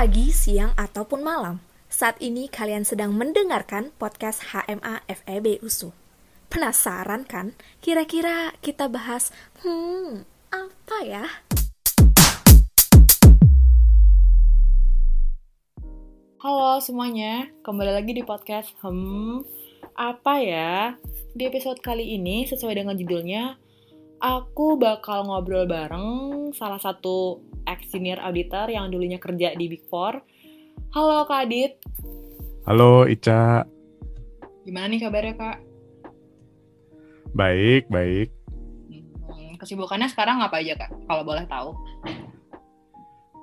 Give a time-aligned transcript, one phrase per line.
[0.00, 1.60] pagi, siang, ataupun malam.
[1.92, 5.92] Saat ini kalian sedang mendengarkan podcast HMA FEB USU.
[6.48, 7.52] Penasaran kan?
[7.84, 9.28] Kira-kira kita bahas,
[9.60, 11.28] hmm, apa ya?
[16.40, 19.44] Halo semuanya, kembali lagi di podcast Hmm,
[20.00, 20.96] apa ya?
[21.36, 23.60] Di episode kali ini, sesuai dengan judulnya,
[24.20, 26.08] aku bakal ngobrol bareng
[26.52, 30.20] salah satu ex-senior auditor yang dulunya kerja di Big Four.
[30.92, 31.80] Halo Kak Adit.
[32.68, 33.64] Halo Ica.
[34.68, 35.58] Gimana nih kabarnya Kak?
[37.32, 38.28] Baik, baik.
[39.32, 41.72] Hmm, kesibukannya sekarang apa aja Kak, kalau boleh tahu?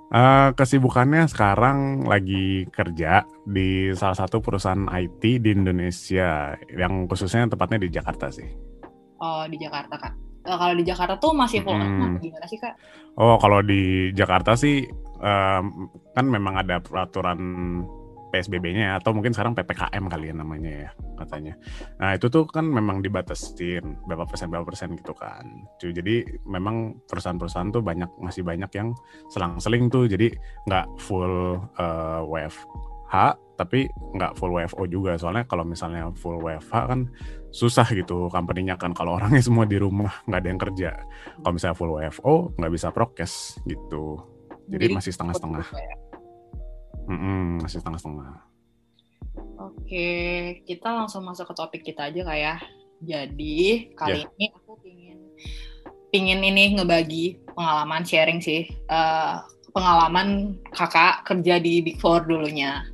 [0.07, 7.83] Uh, kesibukannya sekarang lagi kerja di salah satu perusahaan IT di Indonesia, yang khususnya tempatnya
[7.83, 8.47] di Jakarta sih.
[9.19, 10.26] Oh, di Jakarta kak.
[10.47, 12.23] Uh, kalau di Jakarta tuh masih full hmm.
[12.23, 12.79] gimana sih kak?
[13.19, 14.87] Oh, kalau di Jakarta sih
[15.19, 17.39] um, kan memang ada peraturan
[18.27, 21.53] PSBB-nya atau mungkin sekarang PPKM kali ya namanya ya katanya.
[21.97, 25.47] Nah itu tuh kan memang dibatasin berapa persen berapa persen gitu kan.
[25.79, 28.91] Jadi memang perusahaan-perusahaan tuh banyak masih banyak yang
[29.31, 30.29] selang-seling tuh jadi
[30.67, 32.51] nggak full uh, eh,
[33.07, 37.09] WFH tapi nggak full WFO juga soalnya kalau misalnya full WFH kan
[37.49, 40.91] susah gitu company-nya kan kalau orangnya semua di rumah nggak ada yang kerja.
[41.41, 44.21] Kalau misalnya full WFO nggak bisa prokes gitu.
[44.67, 45.65] Jadi, Jadi masih setengah-setengah.
[45.73, 45.95] Ya?
[47.07, 48.29] Mm-mm, masih setengah-setengah.
[49.57, 50.09] Oke,
[50.67, 52.37] kita langsung masuk ke topik kita aja kayak.
[52.37, 52.55] Ya.
[52.97, 54.33] Jadi kali yeah.
[54.37, 55.19] ini aku pingin
[56.11, 58.69] pingin ini ngebagi pengalaman sharing sih.
[58.91, 62.85] Uh, pengalaman kakak kerja di Big Four dulunya.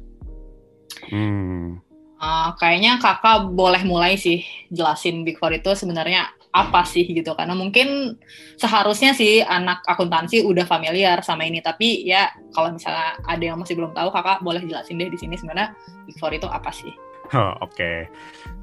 [1.09, 1.81] Hmm.
[2.23, 7.57] Uh, kayaknya kakak boleh mulai sih jelasin Big Four itu sebenarnya apa sih gitu karena
[7.57, 8.15] mungkin
[8.61, 13.73] seharusnya sih anak akuntansi udah familiar sama ini tapi ya kalau misalnya ada yang masih
[13.73, 16.93] belum tahu kakak boleh jelasin deh di sini sebenarnya Big Four itu apa sih?
[17.31, 17.97] Oh, Oke, okay.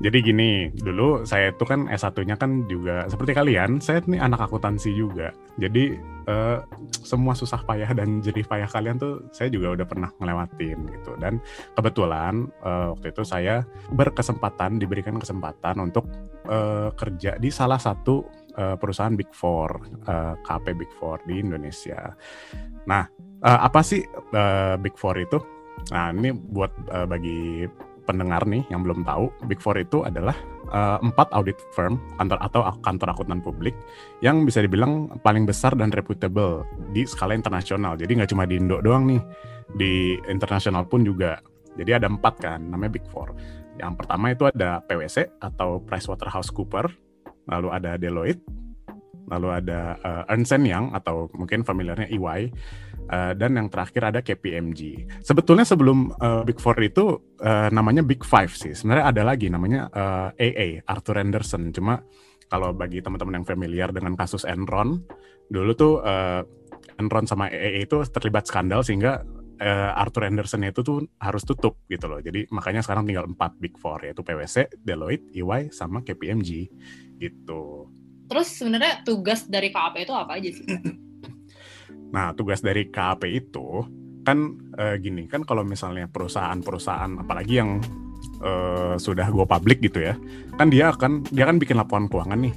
[0.05, 4.93] jadi gini, dulu saya itu kan S1-nya kan juga seperti kalian, saya ini anak akuntansi
[4.93, 5.33] juga.
[5.57, 5.97] Jadi
[6.29, 6.61] uh,
[7.01, 11.13] semua susah payah dan jerih payah kalian tuh saya juga udah pernah ngelewatin gitu.
[11.17, 11.41] Dan
[11.73, 13.65] kebetulan uh, waktu itu saya
[13.97, 16.05] berkesempatan, diberikan kesempatan untuk
[16.47, 18.29] uh, kerja di salah satu
[18.61, 22.13] uh, perusahaan Big Four, uh, KP Big Four di Indonesia.
[22.85, 23.09] Nah,
[23.41, 24.05] uh, apa sih
[24.37, 25.41] uh, Big Four itu?
[25.89, 27.65] Nah, ini buat uh, bagi
[28.11, 30.35] pendengar nih yang belum tahu, Big Four itu adalah
[30.75, 33.79] uh, empat audit firm kantor atau kantor akuntan publik
[34.19, 37.95] yang bisa dibilang paling besar dan reputable di skala internasional.
[37.95, 39.23] Jadi nggak cuma di Indo doang nih,
[39.79, 41.39] di internasional pun juga.
[41.79, 43.31] Jadi ada empat kan, namanya Big Four.
[43.79, 46.93] Yang pertama itu ada PwC atau PricewaterhouseCoopers,
[47.47, 48.43] lalu ada Deloitte,
[49.31, 52.51] lalu ada uh, Ernst Young atau mungkin familiarnya EY,
[53.11, 55.03] Uh, dan yang terakhir ada KPMG.
[55.27, 58.71] Sebetulnya sebelum uh, Big Four itu uh, namanya Big Five sih.
[58.71, 61.75] Sebenarnya ada lagi namanya uh, AA Arthur Anderson.
[61.75, 61.99] Cuma
[62.47, 65.03] kalau bagi teman-teman yang familiar dengan kasus Enron,
[65.51, 66.47] dulu tuh uh,
[67.03, 69.27] Enron sama AA itu terlibat skandal sehingga
[69.61, 72.23] Arthur Anderson itu tuh harus tutup gitu loh.
[72.25, 76.73] Jadi makanya sekarang tinggal empat Big Four yaitu PwC, Deloitte, EY, sama KPMG
[77.21, 77.91] gitu.
[78.31, 80.67] Terus sebenarnya tugas dari KAP itu apa aja sih?
[82.11, 83.87] Nah, tugas dari KAP itu
[84.27, 87.79] kan uh, gini, kan kalau misalnya perusahaan-perusahaan apalagi yang
[88.43, 90.19] uh, sudah go public gitu ya,
[90.59, 92.55] kan dia akan dia kan bikin laporan keuangan nih.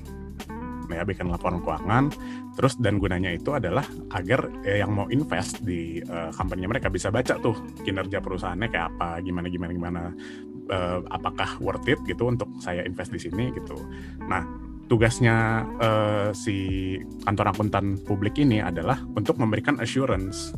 [0.90, 2.10] Nah, ya bikin laporan keuangan
[2.58, 7.14] terus dan gunanya itu adalah agar eh, yang mau invest di uh, company mereka bisa
[7.14, 10.02] baca tuh kinerja perusahaannya kayak apa, gimana gimana gimana
[10.70, 13.78] uh, apakah worth it gitu untuk saya invest di sini gitu.
[14.26, 20.54] Nah, tugasnya uh, si kantor akuntan publik ini adalah untuk memberikan assurance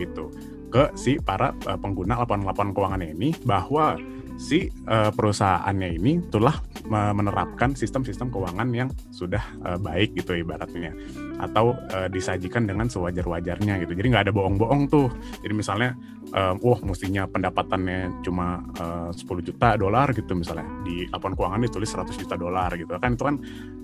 [0.00, 0.32] gitu
[0.72, 3.96] ke si para uh, pengguna laporan-laporan keuangan ini bahwa
[4.36, 10.94] si uh, perusahaannya ini telah menerapkan sistem-sistem keuangan yang sudah uh, baik gitu ibaratnya
[11.36, 13.92] atau uh, disajikan dengan sewajar-wajarnya gitu.
[13.92, 15.08] Jadi nggak ada bohong-bohong tuh.
[15.44, 15.92] Jadi misalnya
[16.32, 20.66] uh, wah mestinya pendapatannya cuma uh, 10 juta dolar gitu misalnya.
[20.82, 22.90] Di laporan keuangan ditulis 100 juta dolar gitu.
[22.96, 23.36] Kan itu kan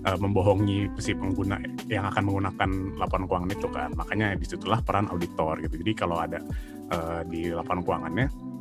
[0.07, 3.89] uh, membohongi si pengguna yang akan menggunakan laporan keuangan itu kan.
[3.93, 5.77] Makanya di situlah peran auditor gitu.
[5.81, 6.41] Jadi kalau ada
[6.89, 8.52] uh, di laporan keuangannya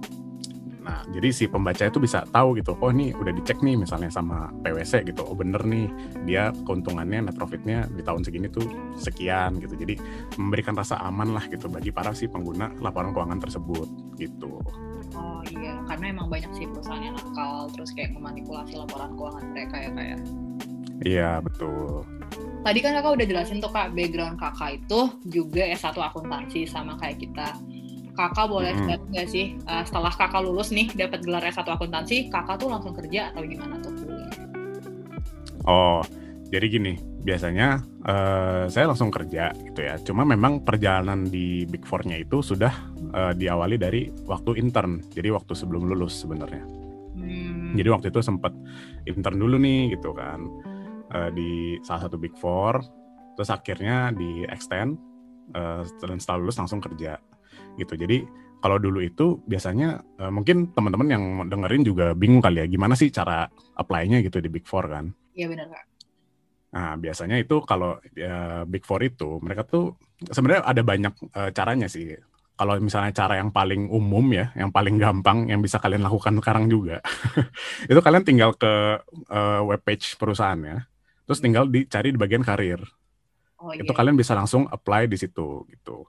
[0.83, 4.51] Nah, jadi si pembaca itu bisa tahu gitu, oh ini udah dicek nih misalnya sama
[4.67, 5.87] PwC gitu, oh bener nih
[6.27, 8.67] dia keuntungannya net profitnya di tahun segini tuh
[8.99, 9.79] sekian gitu.
[9.79, 9.95] Jadi
[10.43, 13.87] memberikan rasa aman lah gitu bagi para si pengguna laporan keuangan tersebut
[14.19, 14.59] gitu.
[15.15, 19.77] Oh iya, karena emang banyak sih perusahaan yang nakal terus kayak memanipulasi laporan keuangan mereka
[19.79, 20.11] ya kayak.
[20.11, 20.19] Ya?
[21.03, 22.07] Iya betul.
[22.63, 27.19] Tadi kan kakak udah jelasin tuh kak background kakak itu juga S1 akuntansi sama kayak
[27.19, 27.59] kita
[28.13, 29.01] kakak boleh Hmm.
[29.09, 33.33] nggak sih uh, setelah kakak lulus nih dapat gelar S1 akuntansi, kakak tuh langsung kerja
[33.33, 33.93] atau gimana tuh?
[35.63, 36.03] Oh,
[36.53, 39.97] jadi gini, biasanya eh, saya langsung kerja gitu ya.
[40.05, 42.69] Cuma memang perjalanan di Big Four-nya itu sudah
[43.09, 45.01] eh, diawali dari waktu intern.
[45.17, 46.61] Jadi waktu sebelum lulus sebenarnya.
[47.17, 47.73] Hmm.
[47.73, 48.53] Jadi waktu itu sempat
[49.09, 50.45] intern dulu nih gitu kan
[51.17, 52.85] eh, di salah satu Big Four.
[53.41, 55.01] Terus akhirnya di extend
[55.57, 57.17] eh, dan setelah lulus langsung kerja
[57.79, 57.95] gitu.
[57.97, 58.25] Jadi
[58.63, 63.11] kalau dulu itu biasanya eh, mungkin teman-teman yang dengerin juga bingung kali ya gimana sih
[63.11, 65.11] cara apply-nya gitu di Big Four kan.
[65.35, 65.85] Iya benar kak.
[66.73, 71.91] Nah, biasanya itu kalau ya, Big Four itu mereka tuh sebenarnya ada banyak eh, caranya
[71.91, 72.17] sih.
[72.53, 76.71] Kalau misalnya cara yang paling umum ya, yang paling gampang yang bisa kalian lakukan sekarang
[76.71, 77.03] juga,
[77.91, 80.87] itu kalian tinggal ke eh, webpage perusahaannya,
[81.29, 82.81] terus tinggal dicari di bagian karir.
[83.61, 83.85] Oh iya.
[83.85, 86.09] Itu kalian bisa langsung apply di situ gitu.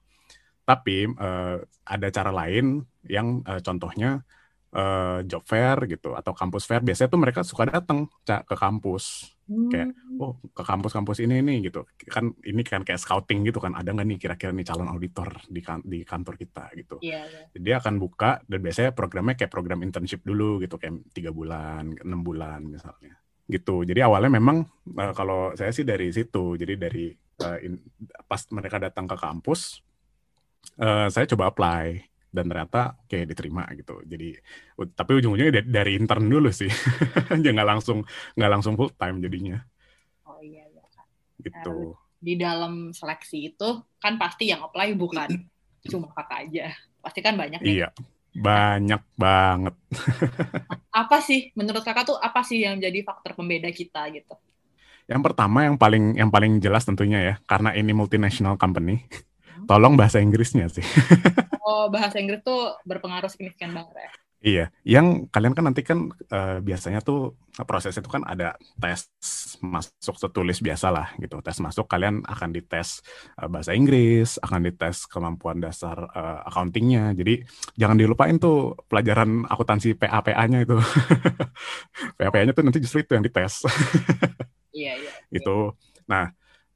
[0.64, 4.24] Tapi eh, ada cara lain yang eh, contohnya
[4.72, 6.82] eh, job fair gitu atau kampus fair.
[6.82, 9.30] Biasanya tuh mereka suka datang ke kampus.
[9.44, 10.24] Kayak, Hmm.
[10.24, 11.84] oh ke kampus-kampus ini nih gitu.
[12.08, 13.76] Kan ini kan kayak scouting gitu kan.
[13.76, 16.96] Ada nggak nih kira-kira nih calon auditor di kan- di kantor kita gitu.
[17.04, 17.42] Iya, iya.
[17.52, 20.80] Jadi dia akan buka dan biasanya programnya kayak program internship dulu gitu.
[20.80, 23.20] Kayak tiga bulan enam bulan misalnya.
[23.44, 23.84] Gitu.
[23.84, 24.64] Jadi awalnya memang
[24.96, 26.56] eh, kalau saya sih dari situ.
[26.56, 27.12] Jadi dari
[27.44, 27.84] eh, in-
[28.24, 29.84] pas mereka datang ke kampus
[30.80, 31.86] eh, saya coba apply
[32.34, 34.42] dan ternyata kayak diterima gitu jadi
[34.98, 36.70] tapi ujung-ujungnya dari, dari intern dulu sih
[37.30, 38.02] nggak langsung
[38.38, 39.62] nggak langsung full time jadinya
[40.28, 40.84] Oh iya, iya.
[40.94, 41.08] Kak.
[41.46, 43.70] gitu Di dalam seleksi itu
[44.04, 45.32] kan pasti yang apply bukan
[45.92, 46.66] cuma kakak aja.
[47.04, 47.78] Pasti kan banyak nih.
[47.80, 47.90] iya
[48.34, 49.76] banyak banget
[51.02, 54.34] Apa sih menurut kakak tuh apa sih yang jadi faktor pembeda kita gitu?
[55.12, 59.04] Yang pertama yang paling yang paling jelas tentunya ya, karena ini multinational company,
[59.70, 60.84] tolong bahasa Inggrisnya sih.
[61.64, 64.12] Oh bahasa Inggris tuh berpengaruh signifikan banget ya.
[64.44, 69.08] iya, yang kalian kan nanti kan eh, biasanya tuh proses itu kan ada tes
[69.64, 71.40] masuk tertulis biasa lah gitu.
[71.40, 73.00] Tes masuk kalian akan dites
[73.40, 77.16] eh, bahasa Inggris, akan dites kemampuan dasar eh, accountingnya.
[77.16, 77.48] Jadi
[77.80, 80.76] jangan dilupain tuh pelajaran akuntansi PA-PA-nya itu.
[82.20, 83.64] PA-PA-nya tuh nanti justru itu yang dites.
[84.74, 85.12] Iya iya.
[85.32, 85.72] itu.
[86.10, 86.34] Nah,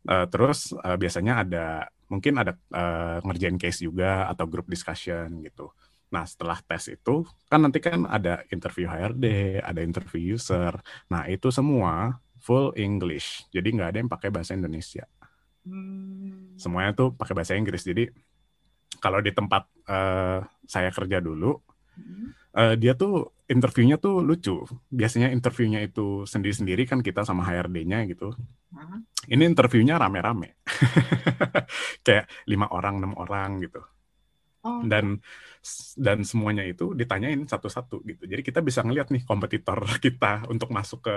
[0.07, 1.65] eh, terus eh, biasanya ada
[2.07, 5.71] mungkin ada eh, ngerjain case juga atau group discussion gitu.
[6.07, 10.79] Nah, setelah tes itu kan nanti kan ada interview HRD, ada interview user.
[11.11, 13.43] Nah, itu semua full English.
[13.51, 15.03] Jadi nggak ada yang pakai bahasa Indonesia.
[15.67, 16.55] Hmm.
[16.55, 17.83] Semuanya tuh pakai bahasa Inggris.
[17.83, 18.07] Jadi
[19.03, 21.59] kalau di tempat eh, saya kerja dulu,
[21.97, 22.29] Hmm.
[22.57, 24.65] Eh, dia tuh interviewnya tuh lucu.
[24.89, 28.33] Biasanya interviewnya itu sendiri-sendiri kan kita sama HRD-nya gitu.
[28.73, 28.99] Hah?
[29.27, 30.63] ini interviewnya rame-rame
[32.05, 33.83] kayak lima orang enam orang gitu
[34.67, 35.21] Oh, dan
[35.95, 41.07] dan semuanya itu ditanyain satu-satu gitu jadi kita bisa ngeliat nih kompetitor kita untuk masuk
[41.07, 41.15] ke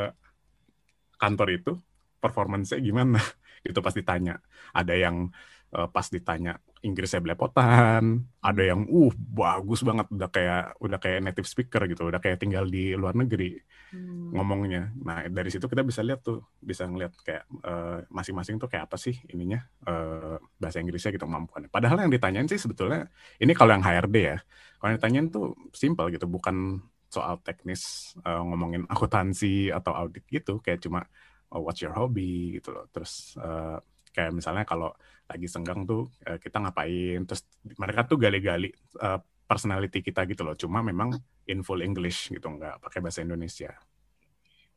[1.19, 1.73] kantor itu
[2.21, 3.19] performance gimana
[3.67, 4.39] gitu pas ditanya
[4.71, 5.33] ada yang
[5.77, 11.45] eh, pas ditanya Inggrisnya belepotan ada yang uh bagus banget udah kayak udah kayak native
[11.45, 13.61] speaker gitu udah kayak tinggal di luar negeri
[13.93, 14.33] hmm.
[14.35, 14.89] ngomongnya.
[15.03, 18.97] Nah dari situ kita bisa lihat tuh, bisa ngeliat kayak eh, masing-masing tuh kayak apa
[18.97, 21.69] sih ininya eh, bahasa Inggrisnya gitu kemampuannya.
[21.69, 23.11] Padahal yang ditanyain sih sebetulnya
[23.43, 24.39] ini kalau yang HRD ya,
[24.81, 30.63] kalau yang ditanyain tuh simple gitu, bukan soal teknis eh, ngomongin akuntansi atau audit gitu,
[30.63, 31.05] kayak cuma
[31.51, 32.87] oh, what's your hobby gitu loh.
[32.95, 33.79] Terus eh,
[34.15, 34.91] kayak misalnya kalau
[35.31, 37.43] lagi senggang tuh eh, kita ngapain, terus
[37.83, 38.67] mereka tuh gali-gali
[39.05, 39.19] eh,
[39.51, 40.55] personality kita gitu loh.
[40.63, 41.11] Cuma memang
[41.51, 43.71] in full English gitu, nggak pakai bahasa Indonesia.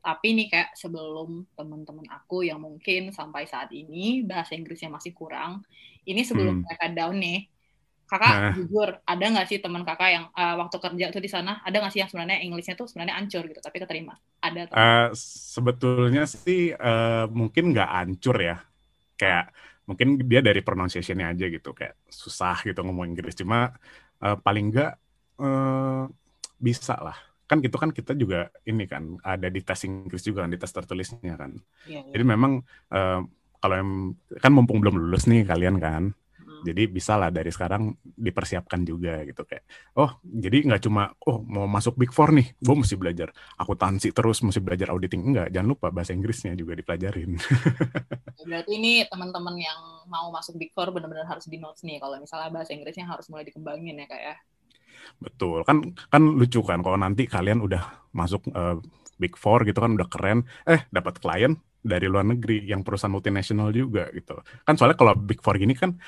[0.04, 5.64] Tapi nih kayak sebelum teman-teman aku yang mungkin sampai saat ini bahasa Inggrisnya masih kurang,
[6.10, 6.64] ini sebelum Hmm.
[6.64, 7.48] mereka down nih,
[8.10, 8.56] kakak Nah.
[8.56, 11.92] jujur ada nggak sih teman kakak yang eh, waktu kerja tuh di sana ada nggak
[11.94, 14.14] sih yang sebenarnya Inggrisnya tuh sebenarnya ancur gitu tapi keterima?
[14.44, 14.62] Ada.
[14.74, 15.08] Eh,
[15.54, 18.56] sebetulnya sih eh, mungkin nggak hancur ya.
[19.24, 19.56] Kayak
[19.88, 23.40] mungkin dia dari pronunciation-nya aja gitu, kayak susah gitu ngomong Inggris.
[23.40, 23.72] Cuma
[24.20, 24.92] eh, paling nggak
[25.40, 26.04] eh,
[26.60, 27.16] bisa lah.
[27.48, 30.72] Kan gitu kan kita juga ini kan ada di tes Inggris juga kan, di tes
[30.76, 31.56] tertulisnya kan.
[31.88, 32.12] Iya, iya.
[32.12, 32.60] Jadi memang
[32.92, 33.20] eh,
[33.64, 33.92] kalau yang
[34.44, 36.12] kan mumpung belum lulus nih kalian kan.
[36.64, 39.68] Jadi bisa lah dari sekarang dipersiapkan juga gitu kayak
[40.00, 43.30] oh jadi nggak cuma oh mau masuk big four nih gue mesti belajar
[43.60, 45.22] akuntansi terus mesti belajar auditing.
[45.26, 47.36] Enggak jangan lupa bahasa Inggrisnya juga dipelajarin.
[48.48, 52.50] Berarti ini teman-teman yang mau masuk Big Four benar-benar harus di notes nih kalau misalnya
[52.54, 54.36] bahasa Inggrisnya harus mulai dikembangin ya kak ya.
[55.20, 55.68] betul.
[55.68, 58.78] Kan kan lucu kan kalau nanti kalian udah masuk eh,
[59.20, 61.54] big four gitu kan udah keren eh dapat klien
[61.84, 64.40] dari luar negeri yang perusahaan multinasional juga gitu.
[64.64, 66.00] Kan soalnya kalau big four gini kan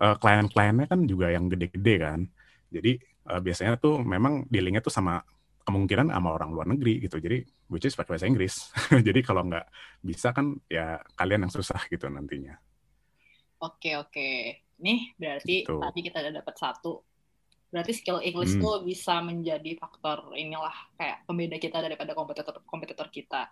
[0.00, 2.20] eh, klien-kliennya kan juga yang gede-gede kan
[2.70, 5.18] Jadi uh, biasanya tuh memang dealingnya tuh sama
[5.66, 7.18] kemungkinan sama orang luar negeri gitu.
[7.18, 8.70] Jadi which is pakai bahasa Inggris.
[9.06, 9.66] Jadi kalau nggak
[10.02, 12.56] bisa kan ya kalian yang susah gitu nantinya.
[13.60, 14.30] Oke oke.
[14.80, 15.78] Nih berarti gitu.
[15.78, 17.04] tadi kita udah dapat satu.
[17.70, 18.62] Berarti skill English hmm.
[18.62, 23.46] tuh bisa menjadi faktor inilah kayak pembeda kita daripada kompetitor kompetitor kita.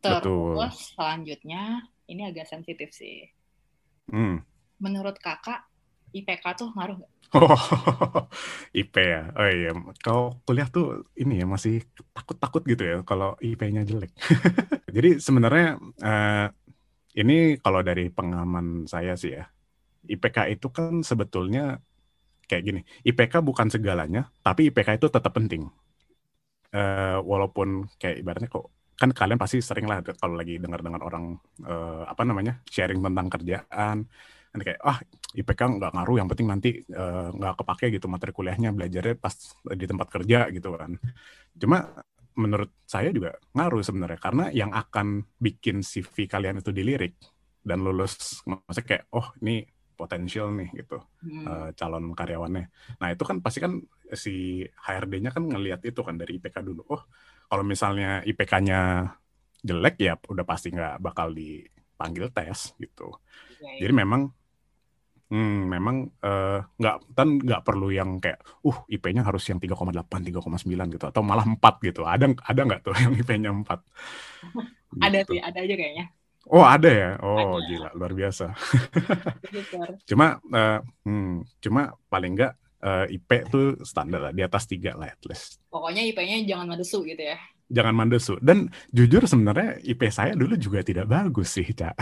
[0.00, 0.94] Terus Betul.
[0.94, 3.26] selanjutnya ini agak sensitif sih.
[4.06, 4.42] Hmm.
[4.78, 5.69] Menurut kakak
[6.10, 7.12] IPK tuh ngaruh nggak?
[7.30, 7.54] Oh,
[8.80, 9.30] IP ya.
[9.38, 9.70] Oh iya,
[10.02, 14.10] kalau kuliah tuh ini ya masih takut-takut gitu ya kalau IP-nya jelek.
[14.96, 16.46] Jadi sebenarnya uh,
[17.14, 19.46] ini kalau dari pengalaman saya sih ya,
[20.10, 21.78] IPK itu kan sebetulnya
[22.50, 22.80] kayak gini.
[23.06, 25.70] IPK bukan segalanya, tapi IPK itu tetap penting.
[26.74, 32.04] Uh, walaupun kayak ibaratnya kok kan kalian pasti sering lah kalau lagi dengar-dengar orang uh,
[32.04, 34.06] apa namanya sharing tentang kerjaan
[34.50, 34.98] nanti kayak ah
[35.30, 39.86] IPK nggak ngaruh yang penting nanti uh, nggak kepake gitu materi kuliahnya belajarnya pas di
[39.86, 40.98] tempat kerja gitu kan
[41.54, 41.78] cuma
[42.34, 47.14] menurut saya juga ngaruh sebenarnya karena yang akan bikin CV kalian itu dilirik
[47.62, 51.44] dan lulus maksudnya kayak oh ini potensial nih gitu hmm.
[51.46, 52.64] uh, calon karyawannya
[52.98, 53.78] nah itu kan pasti kan
[54.16, 57.02] si HRD-nya kan ngelihat itu kan dari IPK dulu oh
[57.50, 59.10] kalau misalnya IPK-nya
[59.60, 63.12] jelek ya udah pasti nggak bakal dipanggil tes gitu.
[63.60, 63.86] Ya, ya.
[63.86, 64.32] Jadi memang
[65.30, 70.66] Hmm, memang uh, nggak kan nggak perlu yang kayak uh IP-nya harus yang 3,8, 3,9
[70.90, 72.02] gitu atau malah 4 gitu.
[72.02, 73.62] Ada ada nggak tuh yang IP-nya 4?
[74.90, 75.06] Gitu.
[75.06, 76.04] Ada sih, ada aja kayaknya.
[76.50, 77.10] Oh, ada ya.
[77.22, 77.66] Oh, ada.
[77.70, 78.58] gila, luar biasa.
[80.10, 84.98] cuma uh, hmm, cuma paling nggak uh, eh, IP tuh standar lah, di atas 3
[84.98, 85.62] lah at least.
[85.70, 87.38] Pokoknya IP-nya jangan mandesu gitu ya.
[87.70, 88.34] Jangan mandesu.
[88.42, 91.94] Dan jujur sebenarnya IP saya dulu juga tidak bagus sih, Cak.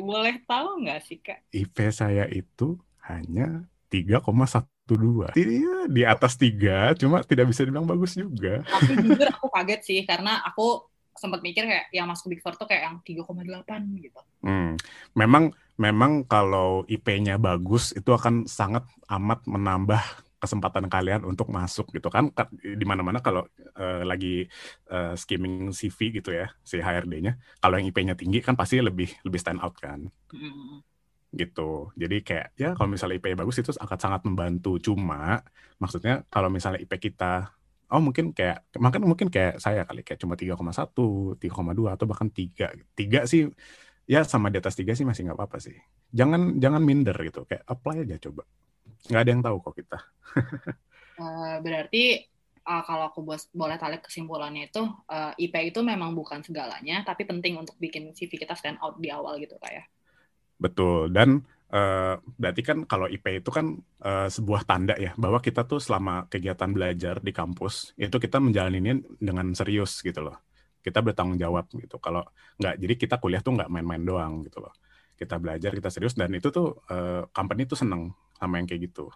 [0.00, 1.44] Boleh tahu nggak sih kak?
[1.54, 5.36] IP saya itu hanya 3,12.
[5.38, 8.64] Iya, di atas 3, cuma tidak bisa dibilang bagus juga.
[8.66, 12.66] Tapi jujur aku kaget sih, karena aku sempat mikir kayak yang masuk Big Four tuh
[12.66, 14.20] kayak yang 3,8 gitu.
[14.42, 14.74] Hmm.
[15.14, 20.02] Memang memang kalau IP-nya bagus itu akan sangat amat menambah
[20.44, 22.28] kesempatan kalian untuk masuk gitu kan.
[22.60, 23.48] Di mana-mana kalau
[23.80, 24.44] uh, lagi
[24.92, 29.40] uh, skimming CV gitu ya si HRD-nya kalau yang IP-nya tinggi kan pasti lebih lebih
[29.40, 30.04] stand out kan.
[30.30, 30.84] Mm.
[31.34, 31.90] gitu.
[31.98, 34.78] Jadi kayak ya kalau misalnya IP bagus itu akan sangat membantu.
[34.78, 35.42] Cuma
[35.82, 37.50] maksudnya kalau misalnya IP kita
[37.90, 42.70] oh mungkin kayak makan mungkin kayak saya kali kayak cuma 3,1 3,2 atau bahkan 3
[42.94, 43.50] 3 sih
[44.06, 45.74] ya sama di atas 3 sih masih nggak apa-apa sih.
[46.14, 48.46] Jangan jangan minder gitu kayak apply aja coba
[49.08, 49.98] nggak ada yang tahu kok kita.
[51.20, 52.24] uh, berarti
[52.64, 53.20] uh, kalau aku
[53.52, 58.16] boleh tarik kesimpulannya itu uh, eh, IP itu memang bukan segalanya, tapi penting untuk bikin
[58.16, 59.84] CV kita stand out di awal gitu kayak.
[59.84, 59.92] Ya?
[60.56, 61.44] Betul dan
[61.74, 66.24] uh, berarti kan kalau IP itu kan uh, sebuah tanda ya bahwa kita tuh selama
[66.32, 70.40] kegiatan belajar di kampus itu kita menjalaninya dengan serius gitu loh.
[70.84, 71.96] Kita bertanggung jawab gitu.
[72.00, 72.24] Kalau
[72.60, 74.72] nggak jadi kita kuliah tuh nggak main-main doang gitu loh.
[75.14, 79.10] Kita belajar, kita serius dan itu tuh uh, company tuh seneng sama yang kayak gitu.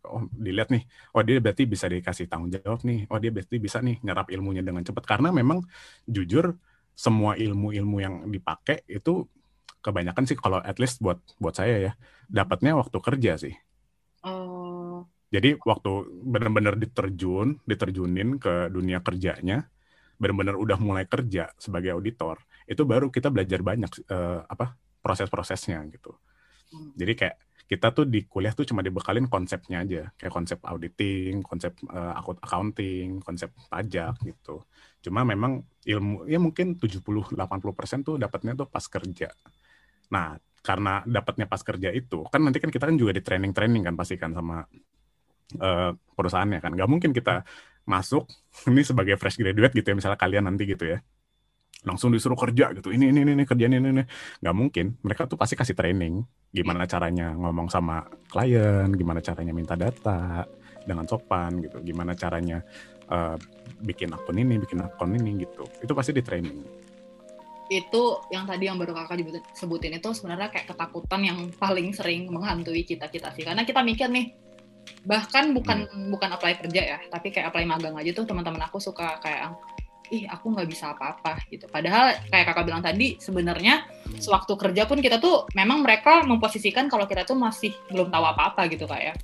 [0.00, 3.04] Oh dilihat nih oh dia berarti bisa dikasih tanggung jawab nih.
[3.12, 5.04] Oh dia berarti bisa nih nyerap ilmunya dengan cepat.
[5.04, 5.60] Karena memang
[6.08, 6.56] jujur
[6.96, 9.24] semua ilmu-ilmu yang dipakai itu
[9.80, 11.92] kebanyakan sih kalau at least buat buat saya ya
[12.28, 13.56] dapatnya waktu kerja sih.
[14.20, 15.08] Oh.
[15.32, 19.64] jadi waktu benar-benar diterjun diterjunin ke dunia kerjanya
[20.20, 22.36] benar-benar udah mulai kerja sebagai auditor
[22.68, 26.12] itu baru kita belajar banyak uh, apa proses-prosesnya gitu.
[26.68, 26.92] Hmm.
[26.92, 27.36] jadi kayak
[27.70, 33.22] kita tuh di kuliah tuh cuma dibekalin konsepnya aja kayak konsep auditing, konsep uh, accounting,
[33.22, 34.66] konsep pajak gitu.
[34.98, 37.38] Cuma memang ilmu ya mungkin 70 80%
[38.02, 39.30] tuh dapatnya tuh pas kerja.
[40.10, 40.34] Nah,
[40.66, 44.18] karena dapatnya pas kerja itu kan nanti kan kita kan juga di training-training kan pasti
[44.18, 44.66] kan sama
[45.62, 46.74] uh, perusahaannya kan.
[46.74, 47.46] Gak mungkin kita
[47.86, 48.26] masuk
[48.70, 50.98] ini sebagai fresh graduate gitu ya misalnya kalian nanti gitu ya
[51.84, 52.92] langsung disuruh kerja gitu.
[52.92, 54.04] Ini ini ini kerjaan ini ini
[54.44, 55.00] nggak mungkin.
[55.00, 56.20] Mereka tuh pasti kasih training.
[56.52, 60.44] Gimana caranya ngomong sama klien gimana caranya minta data
[60.84, 61.80] dengan sopan gitu.
[61.80, 62.60] Gimana caranya
[63.08, 63.36] uh,
[63.80, 65.64] bikin akun ini bikin akun ini gitu.
[65.80, 66.58] Itu pasti di training.
[67.70, 69.22] Itu yang tadi yang baru kakak
[69.54, 73.46] sebutin itu sebenarnya kayak ketakutan yang paling sering menghantui kita-kita sih.
[73.46, 74.50] Karena kita mikir nih
[75.04, 76.08] bahkan bukan hmm.
[76.12, 79.56] bukan apply kerja ya tapi kayak apply magang aja tuh teman-teman aku suka kayak
[80.10, 81.70] ih aku nggak bisa apa-apa gitu.
[81.70, 83.86] Padahal kayak kakak bilang tadi sebenarnya
[84.18, 88.66] sewaktu kerja pun kita tuh memang mereka memposisikan kalau kita tuh masih belum tahu apa-apa
[88.68, 89.14] gitu kak ya.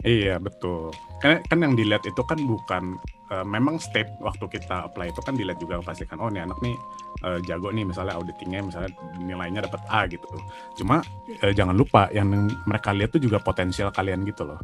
[0.00, 0.92] Iya betul.
[1.20, 2.96] Kan kan yang dilihat itu kan bukan
[3.32, 6.76] uh, memang step waktu kita apply itu kan dilihat juga pastikan oh nih anak nih
[7.24, 10.24] uh, jago nih misalnya auditingnya misalnya nilainya dapat A gitu.
[10.80, 11.04] Cuma
[11.44, 12.32] uh, jangan lupa yang
[12.64, 14.60] mereka lihat tuh juga potensial kalian gitu loh.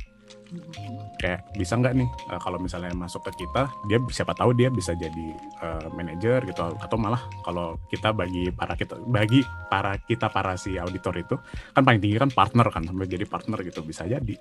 [1.17, 4.93] Kayak bisa nggak nih uh, kalau misalnya masuk ke kita dia siapa tahu dia bisa
[4.93, 5.27] jadi
[5.65, 9.41] uh, manajer gitu atau malah kalau kita bagi para kita bagi
[9.73, 11.35] para kita para si auditor itu
[11.73, 14.37] kan paling tinggi kan partner kan sampai jadi partner gitu bisa jadi.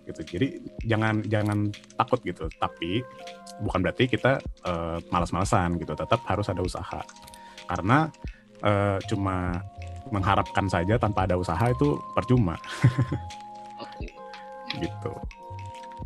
[0.00, 0.20] Gitu.
[0.24, 0.46] Jadi
[0.86, 1.68] jangan jangan
[1.98, 3.04] takut gitu tapi
[3.60, 7.02] bukan berarti kita uh, malas-malasan gitu tetap harus ada usaha.
[7.66, 8.08] Karena
[8.64, 9.60] uh, cuma
[10.10, 12.56] mengharapkan saja tanpa ada usaha itu percuma.
[14.70, 15.39] Gitu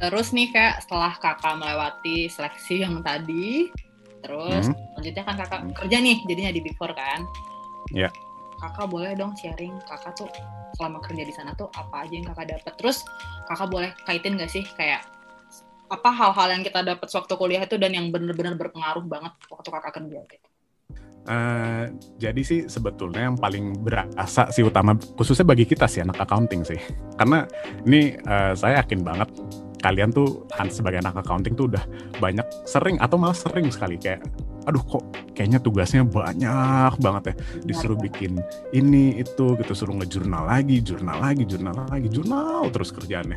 [0.00, 3.70] Terus nih kak, setelah kakak melewati seleksi yang tadi,
[4.24, 4.76] terus hmm.
[4.96, 5.74] selanjutnya kan kakak hmm.
[5.78, 7.22] kerja nih, jadinya di Big Four kan?
[7.94, 8.08] Ya.
[8.08, 8.12] Yeah.
[8.58, 10.30] Kakak boleh dong sharing, kakak tuh
[10.74, 12.72] selama kerja di sana tuh apa aja yang kakak dapat?
[12.80, 13.06] Terus
[13.46, 15.04] kakak boleh kaitin gak sih kayak
[15.92, 19.92] apa hal-hal yang kita dapat waktu kuliah itu dan yang benar-benar berpengaruh banget waktu kakak
[20.00, 20.48] kerja gitu?
[21.24, 21.88] Uh,
[22.20, 26.76] jadi sih sebetulnya yang paling berasa sih utama khususnya bagi kita sih anak accounting sih
[27.16, 27.48] karena
[27.88, 29.32] ini uh, saya yakin banget
[29.84, 31.84] kalian tuh sebagai anak accounting tuh udah
[32.16, 34.24] banyak sering atau malah sering sekali kayak
[34.64, 35.04] aduh kok
[35.36, 37.34] kayaknya tugasnya banyak banget ya.
[37.68, 38.40] Disuruh bikin
[38.72, 39.72] ini itu gitu.
[39.76, 43.36] Suruh ngejurnal lagi jurnal lagi jurnal lagi jurnal terus kerjaannya.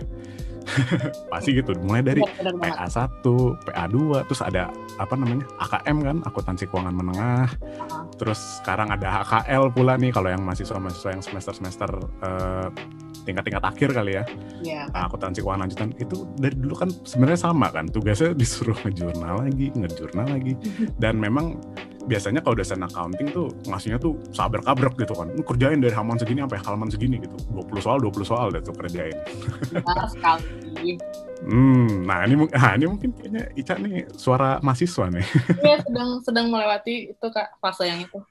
[1.32, 1.76] Pasti gitu.
[1.84, 3.24] Mulai dari PA1,
[3.68, 3.98] PA2
[4.32, 7.52] terus ada apa namanya AKM kan akuntansi keuangan menengah.
[8.16, 11.92] Terus sekarang ada HKL pula nih kalau yang mahasiswa-mahasiswa yang semester-semester
[12.24, 12.72] uh,
[13.28, 14.24] tingkat-tingkat akhir kali ya.
[14.64, 14.86] Yeah.
[14.96, 19.68] Nah, akuntansi keuangan lanjutan itu dari dulu kan sebenarnya sama kan tugasnya disuruh ngejurnal lagi,
[19.76, 20.54] ngejurnal lagi
[21.04, 21.60] dan memang
[22.08, 25.28] biasanya kalau dosen accounting tuh ngasihnya tuh sabar kabrek gitu kan.
[25.44, 27.36] Kerjain dari halaman segini sampai halaman segini gitu.
[27.52, 29.16] 20 soal 20 soal deh tuh kerjain.
[30.16, 30.96] Sekali.
[31.44, 35.26] hmm, nah ini nah, ini mungkin kayaknya Ica nih suara mahasiswa nih.
[35.60, 38.24] Iya, sedang sedang melewati itu Kak fase yang itu.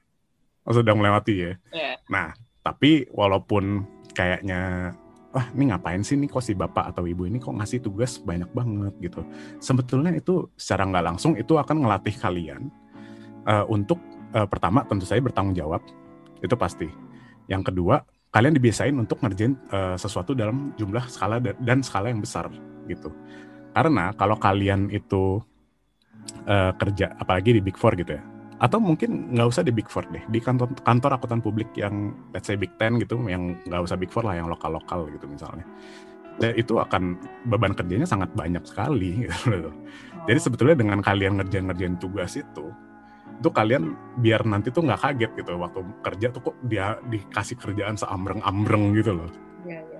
[0.67, 1.51] Oh, sedang melewati ya.
[1.71, 1.95] Yeah.
[2.11, 4.91] Nah, tapi walaupun kayaknya
[5.29, 8.49] wah ini ngapain sih nih kok si bapak atau ibu ini kok ngasih tugas banyak
[8.57, 9.21] banget gitu.
[9.61, 12.73] Sebetulnya itu secara nggak langsung itu akan ngelatih kalian
[13.45, 14.01] uh, untuk
[14.33, 15.85] uh, pertama tentu saja bertanggung jawab
[16.41, 16.89] itu pasti.
[17.45, 18.01] Yang kedua
[18.33, 22.49] kalian dibiasain untuk ngerjain uh, sesuatu dalam jumlah skala dan skala yang besar
[22.89, 23.13] gitu.
[23.77, 25.37] Karena kalau kalian itu
[26.49, 28.23] uh, kerja apalagi di Big Four gitu ya,
[28.57, 32.49] atau mungkin nggak usah di Big Four deh di kantor kantor akuntan publik yang let's
[32.49, 35.61] say Big Ten gitu yang nggak usah Big Four lah yang lokal lokal gitu misalnya
[36.41, 39.69] dan itu akan beban kerjanya sangat banyak sekali gitu
[40.25, 42.73] jadi sebetulnya dengan kalian ngerjain ngerjain tugas itu
[43.37, 47.93] itu kalian biar nanti tuh nggak kaget gitu waktu kerja tuh kok dia dikasih kerjaan
[47.93, 49.29] seambreng-ambreng gitu loh.
[49.61, 49.99] Iya, iya.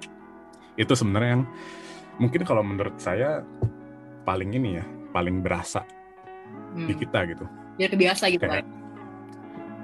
[0.74, 1.44] Itu sebenarnya yang
[2.18, 3.46] mungkin kalau menurut saya
[4.26, 5.86] paling ini ya, paling berasa
[6.74, 6.90] hmm.
[6.90, 7.46] di kita gitu
[7.78, 8.66] biar kebiasa gitu kan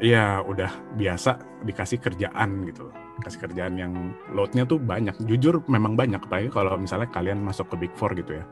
[0.04, 2.92] Iya, udah biasa dikasih kerjaan gitu.
[3.24, 3.94] Kasih kerjaan yang
[4.36, 5.16] loadnya tuh banyak.
[5.24, 8.46] Jujur memang banyak, apalagi kalau misalnya kalian masuk ke Big Four gitu ya.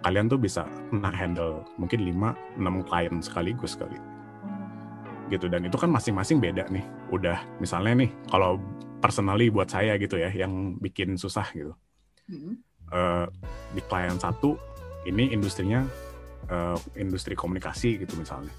[0.00, 4.00] Kalian tuh bisa nah handle mungkin 5 6 klien sekaligus kali.
[5.28, 6.86] Gitu dan itu kan masing-masing beda nih.
[7.12, 8.56] Udah misalnya nih kalau
[9.04, 11.76] personally buat saya gitu ya yang bikin susah gitu.
[12.24, 12.56] Hmm.
[12.88, 13.28] Uh,
[13.76, 14.56] di klien satu
[15.04, 15.84] ini industrinya
[16.48, 18.52] uh, industri komunikasi gitu misalnya.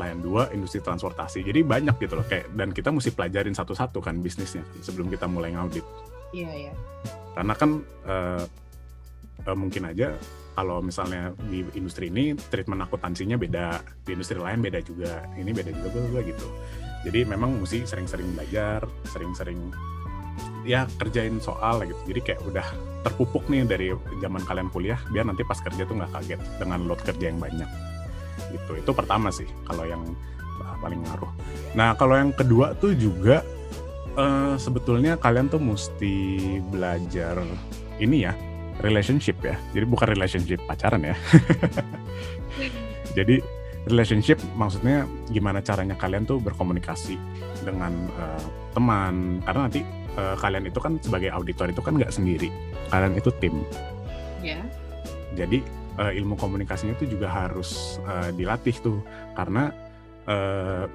[0.00, 1.44] Layan dua industri transportasi.
[1.44, 5.52] Jadi banyak gitu loh kayak dan kita mesti pelajarin satu-satu kan bisnisnya sebelum kita mulai
[5.52, 5.84] ngaudit.
[6.32, 6.72] Iya iya.
[7.36, 7.70] Karena kan
[8.08, 8.44] uh,
[9.44, 10.16] uh, mungkin aja
[10.56, 15.68] kalau misalnya di industri ini treatment akuntansinya beda, di industri lain beda juga, ini beda
[15.68, 16.48] juga bla gitu.
[17.04, 18.80] Jadi memang mesti sering-sering belajar,
[19.12, 19.70] sering-sering
[20.64, 22.00] ya kerjain soal gitu.
[22.08, 22.66] Jadi kayak udah
[23.06, 26.98] terpupuk nih dari zaman kalian kuliah biar nanti pas kerja tuh nggak kaget dengan load
[27.06, 27.70] kerja yang banyak.
[28.50, 28.82] Gitu.
[28.82, 30.02] Itu pertama sih kalau yang
[30.82, 31.30] paling ngaruh.
[31.78, 33.46] Nah kalau yang kedua tuh juga
[34.18, 36.14] uh, sebetulnya kalian tuh mesti
[36.66, 37.40] belajar
[38.02, 38.34] ini ya
[38.82, 39.56] relationship ya.
[39.72, 41.16] Jadi bukan relationship pacaran ya.
[43.16, 43.40] Jadi
[43.86, 47.16] relationship maksudnya gimana caranya kalian tuh berkomunikasi
[47.64, 48.42] dengan uh,
[48.76, 49.40] teman.
[49.46, 49.80] Karena nanti
[50.16, 52.48] uh, kalian itu kan sebagai auditor itu kan nggak sendiri.
[52.90, 53.62] Kalian itu tim.
[54.44, 54.62] Yeah.
[55.34, 55.58] jadi
[55.98, 58.98] uh, ilmu komunikasinya itu juga harus uh, dilatih tuh.
[59.36, 59.72] Karena
[60.26, 60.86] uh,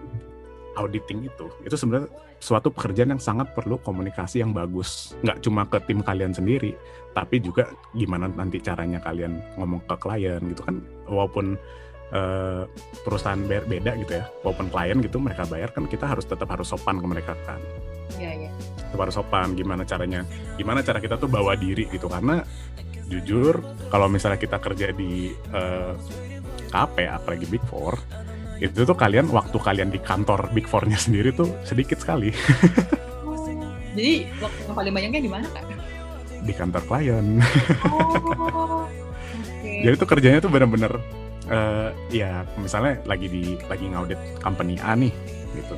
[0.79, 2.07] auditing itu itu sebenarnya
[2.41, 5.13] suatu pekerjaan yang sangat perlu komunikasi yang bagus.
[5.21, 6.73] Nggak cuma ke tim kalian sendiri
[7.11, 10.79] tapi juga gimana nanti caranya kalian ngomong ke klien gitu kan.
[11.11, 11.59] Walaupun
[12.15, 12.63] uh,
[13.03, 14.25] perusahaan beda gitu ya.
[14.47, 17.59] Walaupun klien gitu mereka bayar kan kita harus tetap harus sopan ke mereka kan.
[18.17, 18.51] Iya, iya.
[18.97, 20.25] Harus sopan, gimana caranya,
[20.55, 22.07] gimana cara kita tuh bawa diri gitu.
[22.11, 22.43] Karena
[23.07, 23.59] jujur,
[23.91, 25.91] kalau misalnya kita kerja di uh, eh,
[26.71, 27.99] KP, apalagi Big Four,
[28.61, 32.31] itu tuh kalian, waktu kalian di kantor Big Four-nya sendiri tuh sedikit sekali.
[33.27, 33.35] oh,
[33.97, 35.65] jadi waktu yang paling banyaknya di mana kak?
[36.41, 37.41] Di kantor klien.
[37.89, 38.85] oh,
[39.81, 40.93] Jadi tuh kerjanya tuh bener-bener
[41.49, 45.13] uh, ya misalnya lagi di lagi ngaudit company A nih
[45.57, 45.75] gitu.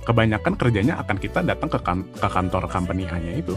[0.00, 3.54] Kebanyakan kerjanya akan kita datang ke, kan, ke kantor company A-nya itu.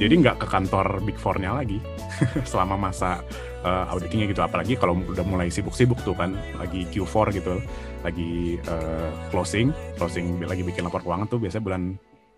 [0.00, 1.78] Jadi nggak ke kantor Big Four-nya lagi
[2.50, 3.20] selama masa
[3.62, 4.42] uh, auditingnya gitu.
[4.42, 7.60] Apalagi kalau udah mulai sibuk-sibuk tuh kan, lagi Q4 gitu,
[8.02, 11.82] lagi uh, closing, closing lagi bikin lapor keuangan tuh biasanya bulan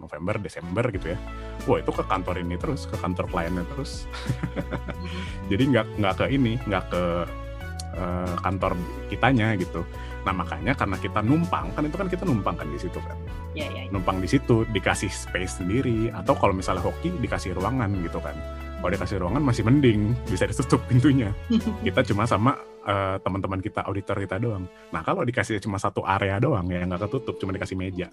[0.01, 1.19] November, Desember gitu ya.
[1.65, 4.05] Wah itu ke kantor ini terus, ke kantor kliennya terus.
[5.51, 7.03] Jadi nggak nggak ke ini, nggak ke
[7.97, 8.73] uh, kantor
[9.09, 9.87] kitanya gitu.
[10.25, 13.17] Nah makanya karena kita numpang kan itu kan kita numpang kan di situ kan.
[13.53, 13.91] Ya, ya, ya.
[13.93, 18.35] Numpang di situ dikasih space sendiri atau kalau misalnya hoki dikasih ruangan gitu kan.
[18.81, 21.33] Kalau dikasih ruangan masih mending bisa ditutup pintunya.
[21.87, 24.65] kita cuma sama uh, teman-teman kita auditor kita doang.
[24.93, 28.09] Nah kalau dikasih cuma satu area doang ya nggak ketutup cuma dikasih meja.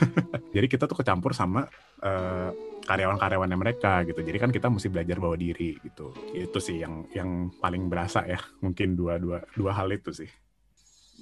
[0.54, 1.66] Jadi kita tuh kecampur sama
[2.02, 2.50] uh,
[2.82, 4.20] karyawan-karyawannya mereka gitu.
[4.22, 6.10] Jadi kan kita mesti belajar bawa diri gitu.
[6.34, 8.38] Itu sih yang yang paling berasa ya.
[8.62, 10.30] Mungkin dua dua dua hal itu sih.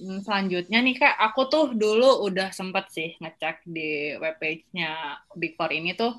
[0.01, 5.69] Hmm, selanjutnya nih kak, aku tuh dulu udah sempet sih ngecek di webpage-nya Big Four
[5.77, 6.17] ini tuh.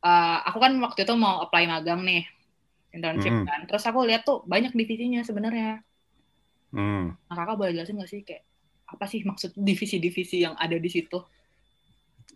[0.00, 2.22] Uh, aku kan waktu itu mau apply magang nih
[2.94, 3.46] internship hmm.
[3.50, 3.60] kan.
[3.66, 5.82] Terus aku lihat tuh banyak divisinya sebenarnya.
[6.70, 7.18] Hmm.
[7.18, 8.46] Nah kakak boleh jelasin nggak sih kayak
[8.86, 11.18] apa sih maksud divisi-divisi yang ada di situ?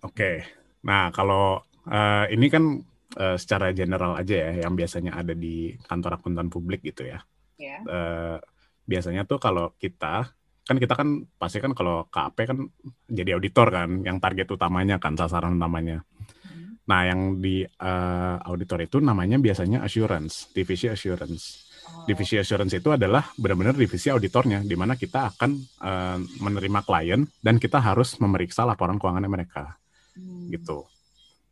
[0.02, 0.36] Oke, okay.
[0.82, 2.82] nah kalau uh, ini kan
[3.14, 7.22] uh, secara general aja ya, yang biasanya ada di kantor akuntan publik gitu ya.
[7.58, 7.78] Yeah.
[7.82, 7.90] Ya.
[7.90, 8.36] Uh,
[8.84, 10.34] biasanya tuh kalau kita
[10.64, 12.58] kan kita kan pasti kan kalau KAP kan
[13.04, 16.00] jadi auditor kan, yang target utamanya kan sasaran utamanya.
[16.40, 16.80] Hmm.
[16.88, 21.68] Nah, yang di uh, auditor itu namanya biasanya assurance, divisi assurance.
[21.84, 22.08] Oh.
[22.08, 25.50] Divisi assurance itu adalah benar-benar divisi auditornya, di mana kita akan
[25.84, 29.76] uh, menerima klien dan kita harus memeriksa laporan keuangan mereka,
[30.16, 30.48] hmm.
[30.48, 30.88] gitu.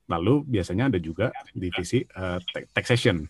[0.08, 2.40] Lalu biasanya ada juga divisi uh,
[2.72, 3.28] taxation.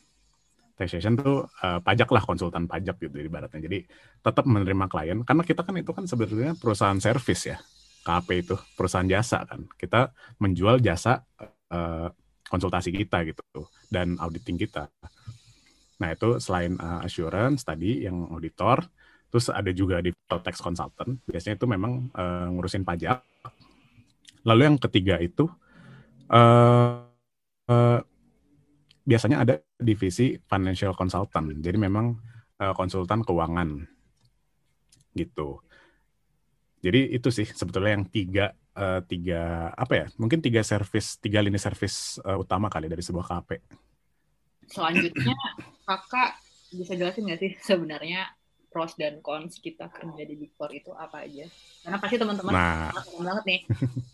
[0.73, 3.61] Taxation tuh uh, pajak lah konsultan pajak gitu di baratnya.
[3.63, 3.85] Jadi
[4.25, 7.59] tetap menerima klien karena kita kan itu kan sebenarnya perusahaan servis ya.
[8.03, 9.63] KAP itu perusahaan jasa kan.
[9.79, 10.11] Kita
[10.43, 11.23] menjual jasa
[11.71, 12.11] uh,
[12.51, 14.91] konsultasi kita gitu dan auditing kita.
[16.03, 18.83] Nah, itu selain uh, assurance tadi yang auditor,
[19.31, 21.23] terus ada juga di tax consultant.
[21.31, 23.23] Biasanya itu memang uh, ngurusin pajak.
[24.43, 25.47] Lalu yang ketiga itu
[26.27, 27.07] uh,
[27.71, 27.99] uh,
[29.03, 31.51] biasanya ada divisi financial consultant.
[31.59, 32.15] Jadi memang
[32.63, 33.83] uh, konsultan keuangan
[35.13, 35.61] gitu.
[36.83, 40.07] Jadi itu sih sebetulnya yang tiga uh, tiga apa ya?
[40.19, 43.51] Mungkin tiga service tiga lini service uh, utama kali dari sebuah KP.
[44.71, 45.35] Selanjutnya
[45.89, 46.39] kakak
[46.73, 48.33] bisa jelasin nggak sih sebenarnya
[48.73, 51.45] pros dan cons kita kerja di Big Four itu apa aja?
[51.85, 52.89] Karena pasti teman-teman nah.
[53.21, 53.61] banget nih.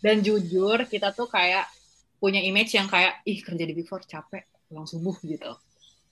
[0.03, 1.63] Dan jujur kita tuh kayak
[2.19, 5.49] punya image yang kayak ih kerja di Big Four capek pulang subuh gitu.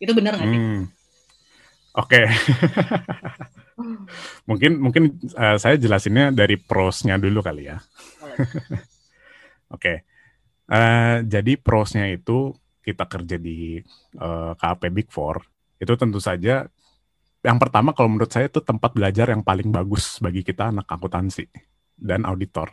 [0.01, 0.59] Itu benar nggak sih?
[0.59, 0.83] Hmm.
[1.97, 2.25] Oke.
[2.25, 2.25] Okay.
[4.49, 5.03] mungkin mungkin
[5.37, 7.77] uh, saya jelasinnya dari prosnya dulu kali ya.
[8.33, 8.41] Oke.
[9.69, 9.97] okay.
[10.67, 12.51] Uh, eh, jadi prosnya itu
[12.83, 13.79] kita kerja di
[14.19, 15.39] uh, eh, KAP Big Four
[15.79, 16.67] itu tentu saja
[17.45, 21.47] yang pertama kalau menurut saya itu tempat belajar yang paling bagus bagi kita anak akuntansi
[21.95, 22.67] dan auditor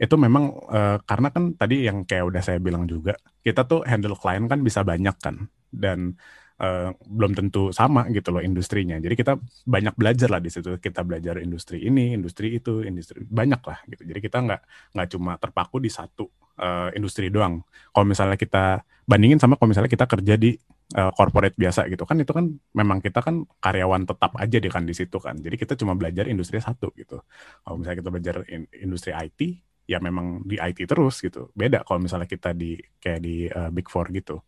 [0.00, 4.16] itu memang uh, karena kan tadi yang kayak udah saya bilang juga kita tuh handle
[4.16, 6.16] klien kan bisa banyak kan dan
[6.62, 8.96] uh, belum tentu sama gitu loh industrinya.
[9.02, 10.78] Jadi kita banyak belajar lah di situ.
[10.78, 14.02] Kita belajar industri ini industri itu industri banyak lah gitu.
[14.06, 14.60] Jadi kita nggak
[14.94, 16.30] nggak cuma terpaku di satu
[16.62, 17.62] uh, industri doang.
[17.90, 20.54] Kalau misalnya kita bandingin sama kalau misalnya kita kerja di
[20.94, 22.46] uh, corporate biasa gitu kan itu kan
[22.78, 25.38] memang kita kan karyawan tetap aja di kan di situ kan.
[25.42, 27.18] Jadi kita cuma belajar industri satu gitu.
[27.66, 31.50] Kalau misalnya kita belajar in, industri IT ya memang di IT terus gitu.
[31.52, 34.40] Beda kalau misalnya kita di kayak di uh, Big Four gitu.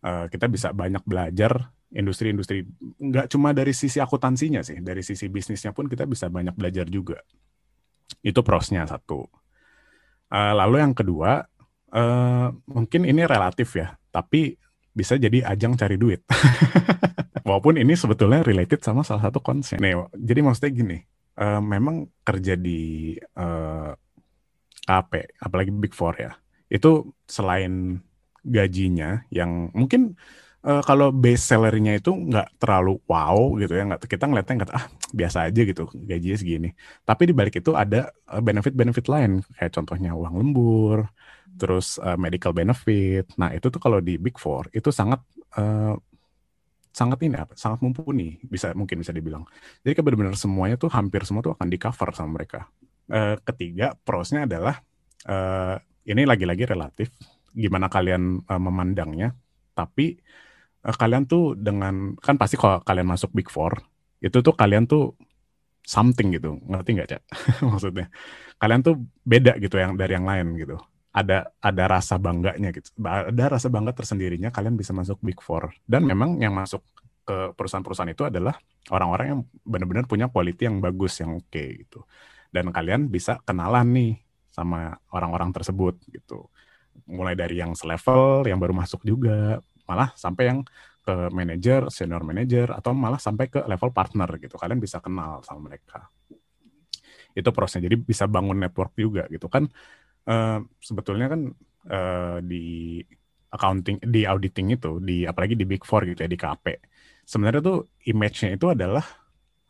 [0.00, 2.64] Uh, kita bisa banyak belajar industri-industri
[3.02, 7.18] nggak cuma dari sisi akuntansinya sih, dari sisi bisnisnya pun kita bisa banyak belajar juga.
[8.22, 9.26] Itu prosnya satu.
[10.30, 11.42] Uh, lalu yang kedua,
[11.90, 14.54] uh, mungkin ini relatif ya, tapi
[14.94, 16.22] bisa jadi ajang cari duit.
[17.46, 19.82] Walaupun ini sebetulnya related sama salah satu konsep.
[19.82, 20.98] Nih, jadi maksudnya gini,
[21.38, 23.90] uh, memang kerja di uh,
[24.86, 26.32] KP, apalagi Big Four ya,
[26.72, 28.00] itu selain
[28.40, 30.16] gajinya yang mungkin
[30.64, 34.86] uh, kalau base salary-nya itu nggak terlalu wow gitu ya, nggak kita ngeliatnya nggak ah
[35.12, 36.68] biasa aja gitu gajinya segini.
[37.04, 40.98] Tapi di balik itu ada eh, benefit-benefit lain kayak contohnya uang lembur,
[41.60, 43.28] terus uh, medical benefit.
[43.36, 45.20] Nah itu tuh kalau di Big Four itu sangat
[45.60, 45.94] uh,
[46.90, 49.46] sangat ini apa sangat mumpuni bisa mungkin bisa dibilang
[49.86, 52.66] jadi benar-benar semuanya tuh hampir semua tuh akan di cover sama mereka
[53.10, 54.80] uh, ketiga prosnya adalah
[55.26, 57.12] uh, ini lagi-lagi relatif
[57.50, 59.34] gimana kalian uh, memandangnya
[59.74, 60.18] tapi
[60.86, 63.76] uh, kalian tuh dengan kan pasti kalau kalian masuk Big Four
[64.20, 65.16] itu tuh kalian tuh
[65.80, 67.22] something gitu, ngerti nggak cak?
[67.70, 68.06] Maksudnya
[68.60, 70.76] kalian tuh beda gitu yang dari yang lain gitu.
[71.10, 76.06] Ada ada rasa bangganya gitu, ada rasa bangga tersendirinya kalian bisa masuk Big Four dan
[76.06, 76.86] memang yang masuk
[77.26, 78.54] ke perusahaan-perusahaan itu adalah
[78.94, 82.06] orang-orang yang benar-benar punya quality yang bagus yang oke okay, gitu.
[82.50, 84.12] Dan kalian bisa kenalan nih
[84.50, 86.50] sama orang-orang tersebut gitu.
[87.06, 90.60] Mulai dari yang selevel, yang baru masuk juga, malah sampai yang
[91.00, 94.54] ke manager, senior manager, atau malah sampai ke level partner gitu.
[94.60, 96.10] Kalian bisa kenal sama mereka.
[97.32, 97.88] Itu prosesnya.
[97.88, 99.66] Jadi bisa bangun network juga gitu kan.
[100.28, 101.40] Uh, sebetulnya kan
[101.88, 103.00] uh, di
[103.50, 106.66] accounting, di auditing itu, di apalagi di Big Four gitu ya, di KP.
[107.26, 109.02] Sebenarnya tuh image-nya itu adalah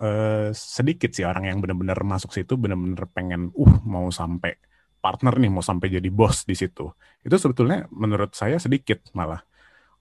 [0.00, 4.56] uh, sedikit sih orang yang benar-benar masuk situ benar-benar pengen uh mau sampai
[5.00, 6.92] partner nih mau sampai jadi bos di situ.
[7.24, 9.40] Itu sebetulnya menurut saya sedikit malah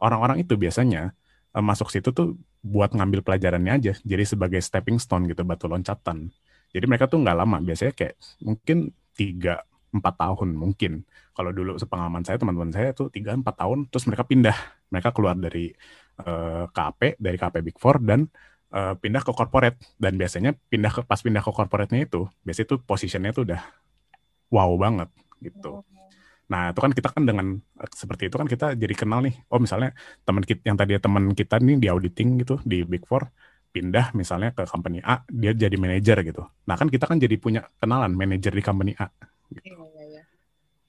[0.04, 1.16] orang-orang itu biasanya
[1.56, 6.28] uh, masuk situ tuh buat ngambil pelajarannya aja, jadi sebagai stepping stone gitu, batu loncatan.
[6.76, 9.64] Jadi mereka tuh nggak lama, biasanya kayak mungkin tiga
[9.96, 11.08] empat tahun mungkin.
[11.34, 14.58] Kalau dulu sepengalaman saya teman-teman saya tuh tiga empat tahun, terus mereka pindah,
[14.92, 15.72] mereka keluar dari
[16.22, 18.28] uh, eh, KP, dari KP Big Four dan
[18.74, 19.78] uh, pindah ke corporate.
[19.98, 23.62] Dan biasanya pindah ke pas pindah ke corporate-nya itu, biasanya tuh posisinya tuh udah
[24.50, 25.86] wow banget gitu.
[26.50, 29.38] Nah, itu kan kita kan dengan eh, seperti itu kan kita jadi kenal nih.
[29.54, 29.94] Oh, misalnya
[30.26, 33.30] teman kita yang tadi teman kita nih di auditing gitu di Big Four
[33.70, 36.42] pindah misalnya ke company A, dia jadi manajer gitu.
[36.66, 39.14] Nah, kan kita kan jadi punya kenalan manajer di company A.
[39.54, 39.78] Gitu.
[39.78, 40.24] Iya, iya.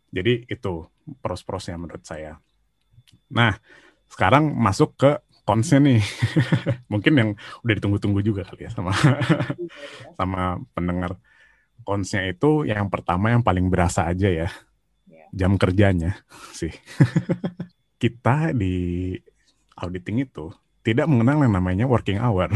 [0.09, 0.88] Jadi itu
[1.21, 2.40] pros-prosnya menurut saya.
[3.29, 3.53] Nah,
[4.09, 5.99] sekarang masuk ke konsnya nih.
[6.93, 7.31] Mungkin yang
[7.67, 10.15] udah ditunggu-tunggu juga kali ya sama iya, iya.
[10.15, 11.19] sama pendengar.
[11.83, 14.47] Konsnya itu yang pertama yang paling berasa aja ya
[15.35, 16.23] jam kerjanya
[16.55, 16.71] sih.
[18.03, 19.13] Kita di
[19.79, 22.49] auditing itu tidak mengenal yang namanya working hour.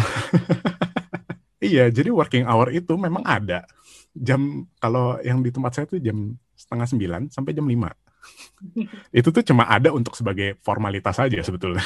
[1.61, 3.69] iya, jadi working hour itu memang ada.
[4.15, 7.91] Jam kalau yang di tempat saya itu jam setengah sembilan sampai jam lima.
[9.13, 11.85] itu tuh cuma ada untuk sebagai formalitas saja sebetulnya.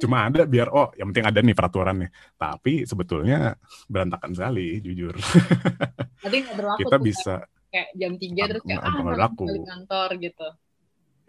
[0.00, 2.08] Cuma ada biar oh yang penting ada nih peraturannya.
[2.36, 3.54] Tapi sebetulnya
[3.86, 5.14] berantakan sekali jujur.
[6.80, 9.44] Kita bisa kayak jam 3 terus kayak ah berlaku.
[9.46, 10.48] kantor gitu.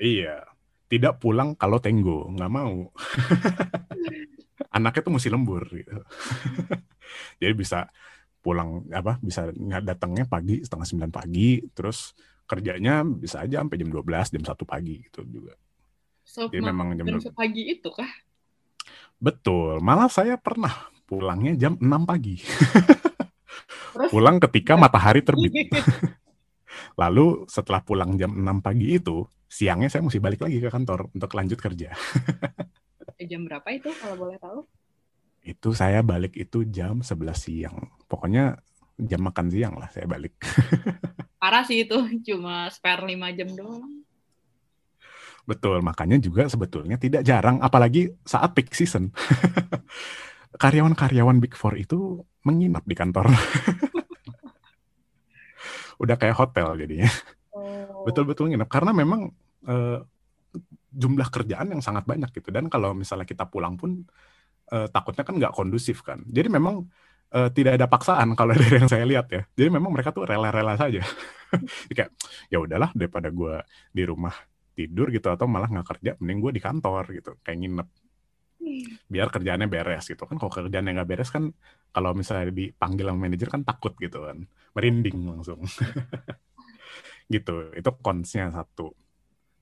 [0.01, 0.37] Iya.
[0.91, 2.91] Tidak pulang kalau tenggo, nggak mau.
[4.75, 6.03] Anaknya tuh mesti lembur gitu.
[7.41, 7.87] Jadi bisa
[8.41, 12.17] pulang apa bisa nggak datangnya pagi setengah sembilan pagi terus
[12.49, 15.55] kerjanya bisa aja sampai jam 12 jam satu pagi gitu juga.
[16.23, 17.05] So, Jadi memang jam
[17.35, 18.09] pagi itu kah?
[19.21, 19.83] Betul.
[19.83, 22.39] Malah saya pernah pulangnya jam 6 pagi.
[24.11, 25.51] Pulang ketika matahari terbit.
[27.01, 31.31] Lalu setelah pulang jam 6 pagi itu, siangnya saya mesti balik lagi ke kantor untuk
[31.35, 31.91] lanjut kerja.
[33.31, 34.65] jam berapa itu kalau boleh tahu?
[35.45, 37.77] Itu saya balik itu jam 11 siang.
[38.09, 38.57] Pokoknya
[38.97, 40.41] jam makan siang lah saya balik.
[41.41, 41.97] Parah sih itu,
[42.31, 44.01] cuma spare 5 jam doang.
[45.51, 49.11] Betul, makanya juga sebetulnya tidak jarang, apalagi saat peak season.
[50.63, 53.27] Karyawan-karyawan Big Four itu menginap di kantor
[56.01, 57.11] udah kayak hotel jadinya.
[57.51, 58.07] Oh.
[58.07, 59.29] Betul-betul nginep karena memang
[59.67, 59.99] uh,
[60.91, 64.07] jumlah kerjaan yang sangat banyak gitu dan kalau misalnya kita pulang pun
[64.71, 66.23] uh, takutnya kan nggak kondusif kan.
[66.25, 66.87] Jadi memang
[67.35, 69.43] uh, tidak ada paksaan kalau dari yang saya lihat ya.
[69.53, 71.03] Jadi memang mereka tuh rela-rela saja.
[71.91, 72.15] kayak
[72.47, 73.59] ya udahlah daripada gue
[73.91, 74.31] di rumah
[74.73, 77.87] tidur gitu atau malah nggak kerja, mending gue di kantor gitu kayak nginep.
[79.11, 80.23] Biar kerjaannya beres gitu.
[80.23, 81.49] Kan kalau kerjaannya nggak beres kan
[81.91, 84.47] kalau misalnya dipanggil sama manajer kan takut gitu kan.
[84.77, 85.61] Merinding langsung.
[87.31, 88.91] Gitu itu konsnya satu.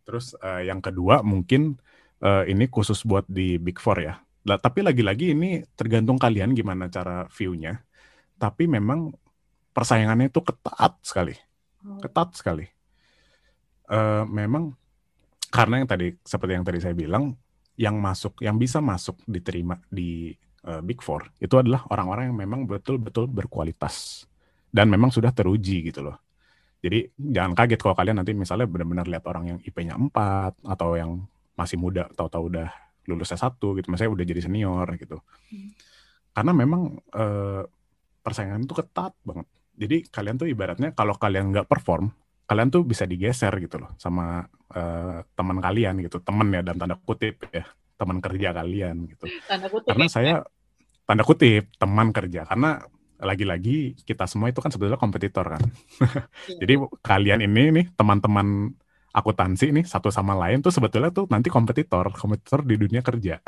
[0.02, 1.78] Terus uh, yang kedua mungkin
[2.26, 4.18] uh, ini khusus buat di big four ya.
[4.50, 7.78] Lah, tapi lagi-lagi ini tergantung kalian gimana cara viewnya.
[8.42, 9.14] Tapi memang
[9.70, 11.38] persaingannya itu ketat sekali.
[11.80, 12.00] Oh.
[12.04, 12.68] ketat sekali.
[13.90, 14.76] Uh, memang
[15.50, 17.34] karena yang tadi seperti yang tadi saya bilang
[17.80, 20.36] yang masuk, yang bisa masuk diterima di
[20.68, 24.28] uh, Big Four itu adalah orang-orang yang memang betul-betul berkualitas
[24.70, 26.18] dan memang sudah teruji gitu loh.
[26.80, 31.28] Jadi jangan kaget kalau kalian nanti misalnya benar-benar lihat orang yang IP-nya 4 atau yang
[31.60, 32.72] masih muda tahu-tahu udah
[33.04, 35.20] lulus S1 gitu, misalnya udah jadi senior gitu.
[35.52, 35.76] Hmm.
[36.32, 37.68] Karena memang uh,
[38.24, 39.48] persaingan itu ketat banget.
[39.80, 42.12] Jadi kalian tuh ibaratnya kalau kalian nggak perform,
[42.50, 44.42] kalian tuh bisa digeser gitu loh sama
[44.74, 49.70] uh, teman kalian gitu teman ya dalam tanda kutip ya teman kerja kalian gitu tanda
[49.70, 50.12] kutip karena ya.
[50.12, 50.34] saya
[51.06, 52.82] tanda kutip teman kerja karena
[53.22, 55.62] lagi-lagi kita semua itu kan sebetulnya kompetitor kan
[56.50, 56.58] iya.
[56.66, 56.74] jadi
[57.06, 58.74] kalian ini nih teman-teman
[59.10, 63.42] akuntansi nih satu sama lain tuh sebetulnya tuh nanti kompetitor, kompetitor di dunia kerja.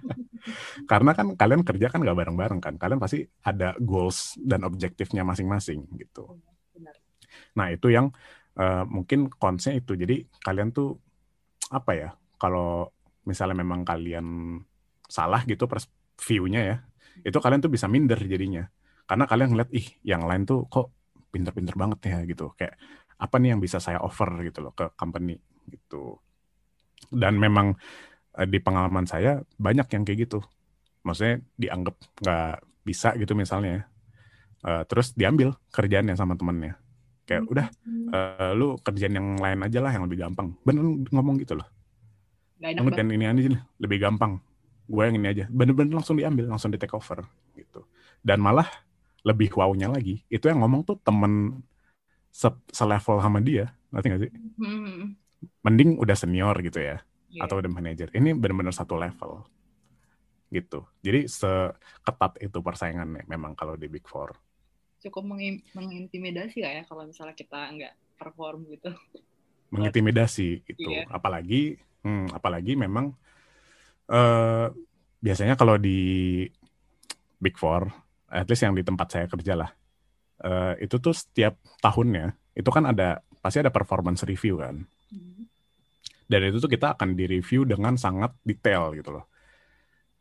[0.90, 5.84] Karena kan kalian kerja kan nggak bareng-bareng kan, kalian pasti ada goals dan objektifnya masing-masing
[6.00, 6.40] gitu.
[7.58, 8.14] Nah itu yang
[8.54, 9.98] uh, mungkin konsnya itu.
[9.98, 10.94] Jadi kalian tuh
[11.74, 12.08] apa ya?
[12.38, 12.94] Kalau
[13.26, 14.56] misalnya memang kalian
[15.10, 15.66] salah gitu
[16.18, 16.76] view-nya ya,
[17.26, 18.66] itu kalian tuh bisa minder jadinya.
[19.08, 20.94] Karena kalian ngeliat ih yang lain tuh kok
[21.34, 22.54] pinter-pinter banget ya gitu.
[22.54, 22.78] Kayak
[23.18, 25.34] apa nih yang bisa saya offer gitu loh ke company
[25.66, 26.22] gitu.
[27.10, 27.74] Dan memang
[28.38, 30.38] eh, di pengalaman saya banyak yang kayak gitu.
[31.02, 33.88] Maksudnya dianggap nggak bisa gitu misalnya.
[34.58, 36.74] Uh, terus diambil kerjaannya sama temennya.
[37.28, 37.66] Kayak udah
[38.08, 40.56] uh, lu kerjaan yang lain aja lah yang lebih gampang.
[40.64, 40.80] Bener
[41.12, 41.68] ngomong gitu loh.
[42.58, 44.40] Gak ini aja lebih gampang.
[44.88, 45.44] Gue yang ini aja.
[45.52, 47.20] Bener-bener langsung diambil, langsung di take over
[47.52, 47.84] gitu.
[48.24, 48.66] Dan malah
[49.26, 51.60] lebih wow-nya lagi, itu yang ngomong tuh temen
[52.32, 54.32] se selevel sama dia, ngerti gak sih?
[54.56, 55.18] Hmm.
[55.60, 57.44] Mending udah senior gitu ya, yeah.
[57.44, 58.08] atau udah manajer.
[58.14, 59.44] Ini benar-benar satu level
[60.48, 60.88] gitu.
[61.04, 64.32] Jadi seketat itu persaingannya memang kalau di Big Four.
[64.98, 65.22] Cukup
[65.74, 68.90] mengintimidasi gak ya kalau misalnya kita nggak perform gitu?
[69.74, 70.88] Mengintimidasi gitu.
[70.90, 71.06] Yeah.
[71.12, 73.14] Apalagi, hmm, apalagi memang
[74.10, 74.66] uh,
[75.20, 76.42] biasanya kalau di
[77.38, 77.86] Big Four,
[78.32, 79.70] at least yang di tempat saya kerja lah,
[80.42, 84.82] uh, itu tuh setiap tahunnya itu kan ada pasti ada performance review kan.
[85.14, 85.46] Hmm.
[86.28, 89.30] Dan itu tuh kita akan direview dengan sangat detail gitu loh.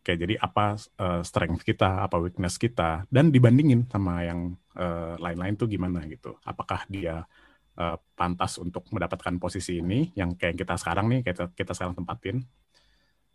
[0.08, 5.60] Kayak jadi apa uh, strength kita, apa weakness kita, dan dibandingin sama yang uh, lain-lain
[5.60, 6.40] tuh gimana gitu.
[6.48, 7.28] Apakah dia
[7.76, 12.48] uh, pantas untuk mendapatkan posisi ini, yang kayak kita sekarang nih, kayak kita sekarang tempatin.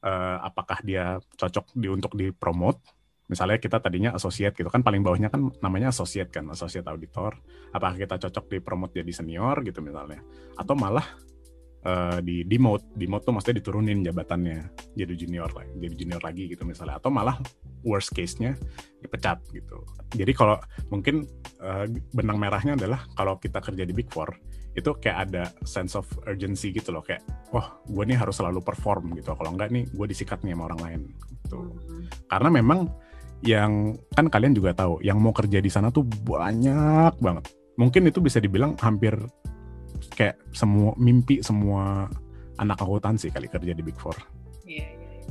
[0.00, 2.80] Uh, apakah dia cocok di untuk dipromote
[3.30, 7.38] misalnya kita tadinya associate gitu kan paling bawahnya kan namanya associate kan associate auditor
[7.72, 10.20] apakah kita cocok di promote jadi senior gitu misalnya
[10.52, 11.06] atau malah
[11.86, 14.58] uh, di demote demote tuh maksudnya diturunin jabatannya
[14.96, 17.38] jadi junior lagi jadi junior lagi gitu misalnya atau malah
[17.82, 18.54] worst case-nya
[19.02, 19.82] dipecat gitu
[20.14, 20.56] jadi kalau
[20.90, 21.26] mungkin
[21.62, 24.30] uh, benang merahnya adalah kalau kita kerja di big four
[24.72, 27.20] itu kayak ada sense of urgency gitu loh kayak
[27.52, 30.80] wah gue nih harus selalu perform gitu kalau enggak nih gue disikat nih sama orang
[30.80, 32.08] lain gitu hmm.
[32.32, 32.88] karena memang
[33.42, 37.44] yang kan kalian juga tahu, yang mau kerja di sana tuh banyak banget.
[37.74, 39.18] Mungkin itu bisa dibilang hampir
[40.10, 42.10] kayak semua mimpi semua
[42.58, 44.16] anak akuntansi kali kerja di Big Four.
[44.66, 45.26] Iya, iya, iya.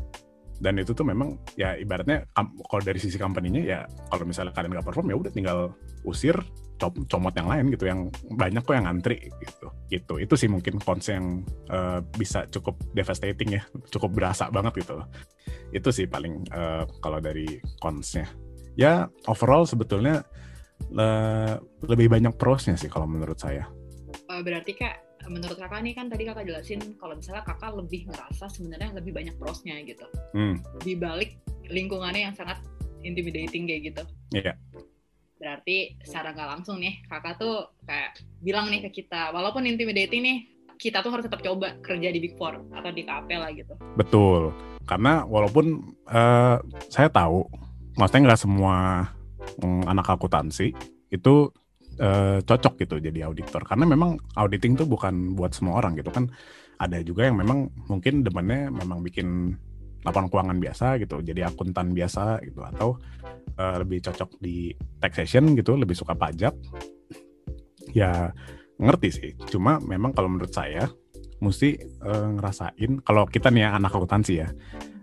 [0.62, 2.29] Dan itu tuh memang ya ibaratnya
[2.69, 3.79] kalau dari sisi company-nya ya
[4.13, 5.60] kalau misalnya kalian nggak perform ya udah tinggal
[6.05, 6.38] usir
[6.81, 9.67] comot yang lain gitu yang banyak kok yang ngantri gitu.
[9.89, 10.13] Gitu.
[10.21, 15.01] Itu sih mungkin cons yang uh, bisa cukup devastating ya cukup berasa banget gitu
[15.71, 18.27] itu sih paling uh, kalau dari consnya.
[18.75, 20.23] Ya overall sebetulnya
[20.95, 21.55] uh,
[21.88, 23.67] lebih banyak prosnya sih kalau menurut saya
[24.41, 24.95] berarti kak
[25.30, 29.36] menurut kakak nih kan tadi kakak jelasin kalau misalnya kakak lebih ngerasa sebenarnya lebih banyak
[29.38, 30.58] prosnya gitu hmm.
[30.82, 31.38] di balik
[31.69, 32.58] lingkungannya yang sangat
[33.06, 34.58] intimidating kayak gitu iya yeah
[35.41, 38.13] Berarti secara nggak langsung nih kakak tuh kayak
[38.45, 40.38] bilang nih ke kita, walaupun intimidating nih,
[40.77, 43.73] kita tuh harus tetap coba kerja di Big Four atau di KP lah gitu.
[43.97, 44.54] Betul,
[44.86, 46.62] karena walaupun uh,
[46.93, 47.49] saya tahu,
[47.97, 49.10] maksudnya nggak semua
[49.65, 50.77] um, anak akuntansi
[51.10, 51.49] itu
[51.99, 56.30] uh, cocok gitu jadi auditor, karena memang auditing tuh bukan buat semua orang gitu kan.
[56.82, 59.54] Ada juga yang memang mungkin demennya memang bikin
[60.01, 62.97] laporan keuangan biasa gitu jadi akuntan biasa gitu atau
[63.58, 66.58] uh, lebih cocok di taxation gitu lebih suka pajak.
[67.93, 68.34] Ya
[68.82, 69.32] ngerti sih.
[69.49, 70.89] Cuma memang kalau menurut saya
[71.41, 74.49] mesti uh, ngerasain kalau kita nih ya, anak akuntansi ya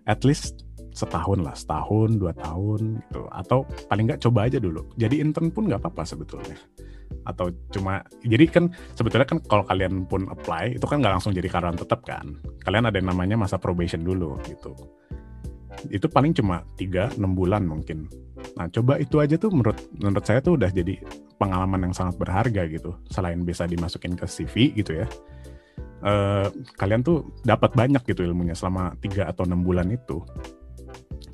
[0.06, 0.67] at least
[0.98, 3.22] setahun lah setahun dua tahun gitu.
[3.30, 4.82] Atau paling nggak coba aja dulu.
[4.98, 6.58] Jadi intern pun nggak apa-apa sebetulnya.
[7.22, 11.46] Atau cuma jadi kan sebetulnya kan kalau kalian pun apply itu kan nggak langsung jadi
[11.46, 12.42] karyawan tetap kan.
[12.66, 14.74] Kalian ada yang namanya masa probation dulu gitu.
[15.86, 18.10] Itu paling cuma 3 6 bulan mungkin.
[18.58, 20.98] Nah coba itu aja tuh menurut menurut saya tuh udah jadi
[21.38, 22.98] pengalaman yang sangat berharga gitu.
[23.06, 25.06] Selain bisa dimasukin ke CV gitu ya.
[25.98, 26.46] Eh,
[26.78, 30.22] kalian tuh dapat banyak gitu ilmunya selama 3 atau enam bulan itu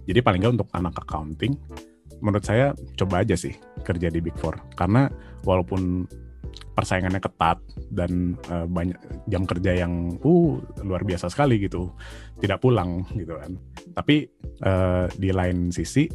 [0.05, 1.57] jadi paling nggak untuk anak accounting
[2.21, 3.53] menurut saya coba aja sih
[3.85, 4.57] kerja di Big Four.
[4.77, 5.09] Karena
[5.43, 6.09] walaupun
[6.75, 7.59] persaingannya ketat
[7.91, 8.99] dan uh, banyak
[9.31, 11.91] jam kerja yang uh luar biasa sekali gitu
[12.39, 13.59] tidak pulang gitu kan.
[13.95, 14.27] Tapi
[14.63, 16.07] uh, di lain sisi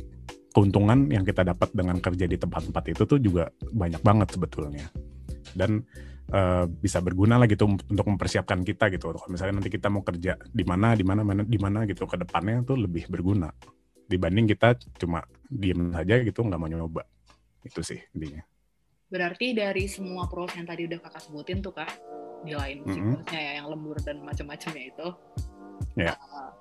[0.50, 4.88] keuntungan yang kita dapat dengan kerja di tempat-tempat itu tuh juga banyak banget sebetulnya.
[5.54, 5.84] Dan
[6.34, 9.14] uh, bisa berguna lah gitu untuk mempersiapkan kita gitu.
[9.14, 12.18] Kalau misalnya nanti kita mau kerja di mana di mana mana di mana gitu ke
[12.18, 13.52] depannya tuh lebih berguna
[14.10, 17.05] dibanding kita cuma diem saja gitu nggak mau nyoba
[17.64, 18.41] itu sih intinya
[19.10, 21.89] Berarti dari semua pros yang tadi udah kakak sebutin tuh kak,
[22.45, 22.93] di lain Mhm.
[22.93, 25.07] siklusnya ya yang lembur dan macam-macamnya itu.
[25.97, 26.14] Ya.
[26.30, 26.53] Uh,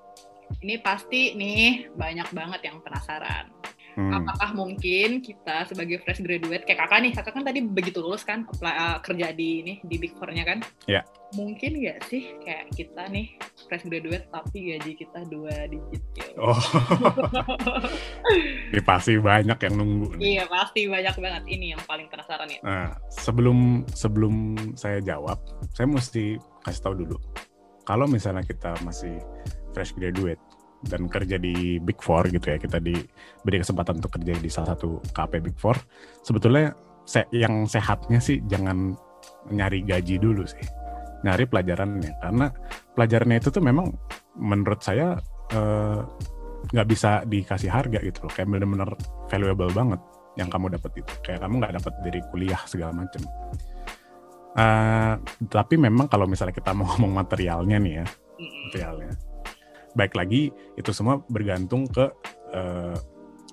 [0.65, 3.53] ini pasti nih banyak banget yang penasaran.
[3.99, 4.15] Hmm.
[4.15, 8.47] Apakah mungkin kita sebagai fresh graduate kayak kakak nih, kakak kan tadi begitu lulus kan
[8.47, 10.63] apply, uh, kerja di ini di Big Four-nya kan?
[10.87, 11.03] Ya.
[11.35, 13.35] Mungkin nggak sih kayak kita nih
[13.67, 16.31] fresh graduate tapi gaji kita dua digit gitu.
[16.39, 16.55] Oh,
[18.71, 20.15] ini pasti banyak yang nunggu.
[20.15, 20.39] nih.
[20.39, 22.63] Iya pasti banyak banget ini yang paling penasaran ya.
[22.63, 25.43] Nah, sebelum sebelum saya jawab,
[25.75, 27.19] saya mesti kasih tahu dulu.
[27.83, 29.19] Kalau misalnya kita masih
[29.75, 30.39] fresh graduate
[30.87, 35.03] dan kerja di Big Four gitu ya, kita diberi kesempatan untuk kerja di salah satu
[35.11, 35.75] KP Big Four,
[36.23, 36.71] sebetulnya
[37.03, 38.95] se yang sehatnya sih jangan
[39.51, 40.63] nyari gaji dulu sih,
[41.27, 42.13] nyari pelajarannya.
[42.23, 42.47] Karena
[42.95, 43.91] pelajarannya itu tuh memang
[44.39, 45.19] menurut saya
[45.51, 46.01] eh,
[46.69, 48.91] nggak bisa dikasih harga gitu loh, kayak bener-bener
[49.27, 50.01] valuable banget
[50.39, 51.13] yang kamu dapat itu.
[51.27, 53.23] Kayak kamu nggak dapat dari kuliah segala macem.
[54.55, 55.15] Eh,
[55.51, 58.07] tapi memang kalau misalnya kita mau ngomong materialnya nih ya.
[58.39, 59.28] Materialnya
[59.99, 62.07] baik lagi itu semua bergantung ke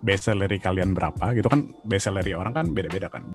[0.06, 1.74] base salary kalian berapa gitu kan.
[1.82, 3.26] Base salary orang kan beda-beda kan.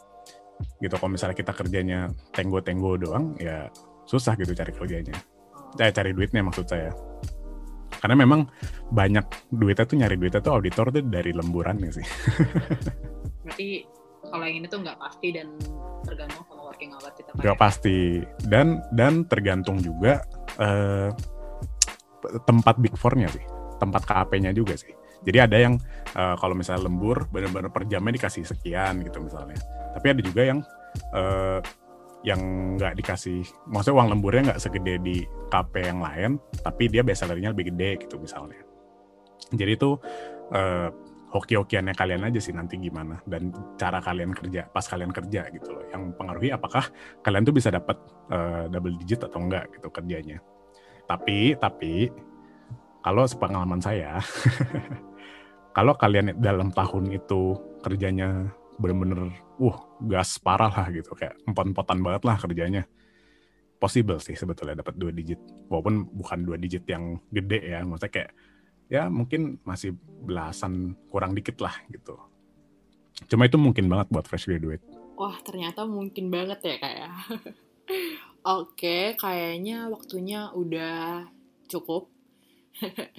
[0.78, 3.66] Gitu kalau misalnya kita kerjanya tenggo-tenggo doang ya
[4.06, 5.16] susah gitu cari kerjanya.
[5.78, 6.94] Eh, cari duitnya maksud saya.
[8.00, 8.48] Karena memang
[8.88, 12.06] banyak duitnya tuh nyari duitnya tuh auditor tuh dari lemburannya sih?
[13.44, 13.84] Berarti
[14.24, 15.52] kalau yang ini tuh nggak pasti dan
[16.06, 17.30] tergantung sama working hour kita.
[17.36, 18.24] Gak pasti.
[18.40, 20.24] Dan dan tergantung juga
[20.56, 21.12] eh,
[22.44, 23.44] tempat big four-nya sih.
[23.80, 24.92] Tempat KAP-nya juga sih.
[25.20, 25.74] Jadi ada yang
[26.16, 29.60] eh, kalau misalnya lembur benar-benar per jamnya dikasih sekian gitu misalnya.
[29.92, 30.58] Tapi ada juga yang
[31.12, 31.60] eh,
[32.20, 32.40] yang
[32.76, 33.40] nggak dikasih
[33.72, 38.04] maksudnya uang lemburnya nggak segede di KP yang lain tapi dia base salary-nya lebih gede
[38.04, 38.60] gitu misalnya.
[39.52, 39.96] Jadi itu
[40.52, 40.88] eh,
[41.30, 43.20] hoki-hokiannya kalian aja sih nanti gimana.
[43.24, 45.84] Dan cara kalian kerja pas kalian kerja gitu loh.
[45.88, 46.88] Yang pengaruhi apakah
[47.24, 47.96] kalian tuh bisa dapat
[48.32, 50.40] eh, double digit atau enggak gitu kerjanya
[51.10, 52.06] tapi tapi
[53.02, 54.22] kalau sepengalaman saya
[55.76, 58.46] kalau kalian dalam tahun itu kerjanya
[58.78, 62.82] bener-bener uh gas parah lah gitu kayak empot-empotan banget lah kerjanya.
[63.80, 65.40] Possible sih sebetulnya dapat dua digit.
[65.72, 68.30] Walaupun bukan dua digit yang gede ya maksudnya kayak
[68.92, 72.16] ya mungkin masih belasan kurang dikit lah gitu.
[73.28, 74.84] Cuma itu mungkin banget buat fresh graduate.
[75.16, 77.10] Wah ternyata mungkin banget ya kak ya.
[78.40, 81.28] Oke, kayaknya waktunya udah
[81.68, 82.08] cukup.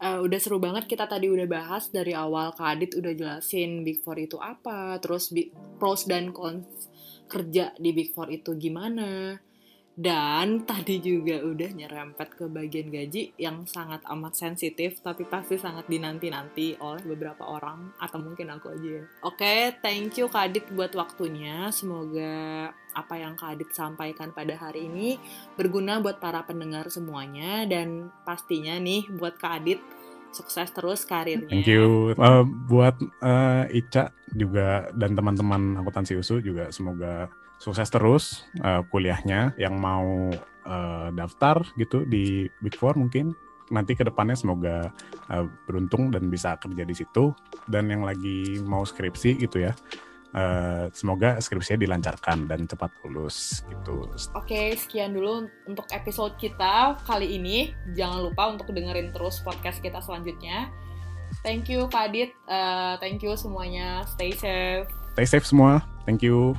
[0.00, 4.00] Eh, udah seru banget kita tadi udah bahas dari awal Kak Adit udah jelasin Big
[4.00, 6.88] Four itu apa, terus bi- pros dan cons
[7.28, 9.36] kerja di Big Four itu gimana.
[9.98, 15.90] Dan tadi juga udah nyerempet ke bagian gaji yang sangat amat sensitif tapi pasti sangat
[15.90, 19.04] dinanti-nanti oleh beberapa orang atau mungkin aku aja ya.
[19.26, 21.68] Oke, thank you Kak Adit buat waktunya.
[21.74, 25.18] Semoga apa yang Kak Adit sampaikan pada hari ini
[25.58, 29.82] berguna buat para pendengar semuanya dan pastinya nih buat Kak Adit
[30.30, 31.50] sukses terus karirnya.
[31.50, 32.14] Thank you.
[32.14, 37.26] Eh, buat eh, Ica juga dan teman-teman akuntansi USU juga semoga
[37.60, 40.32] sukses terus eh, kuliahnya yang mau
[40.64, 43.36] eh, daftar gitu di Big Four mungkin
[43.70, 44.88] nanti ke depannya semoga
[45.28, 47.36] eh, beruntung dan bisa kerja di situ
[47.68, 49.76] dan yang lagi mau skripsi gitu ya
[50.34, 54.06] eh, semoga skripsinya dilancarkan dan cepat lulus gitu.
[54.34, 57.74] Oke, sekian dulu untuk episode kita kali ini.
[57.94, 60.70] Jangan lupa untuk dengerin terus podcast kita selanjutnya.
[61.46, 64.02] Thank you Kak Adit, Eh, thank you semuanya.
[64.10, 64.90] Stay safe.
[65.14, 65.82] Stay safe semua.
[66.06, 66.58] Thank you.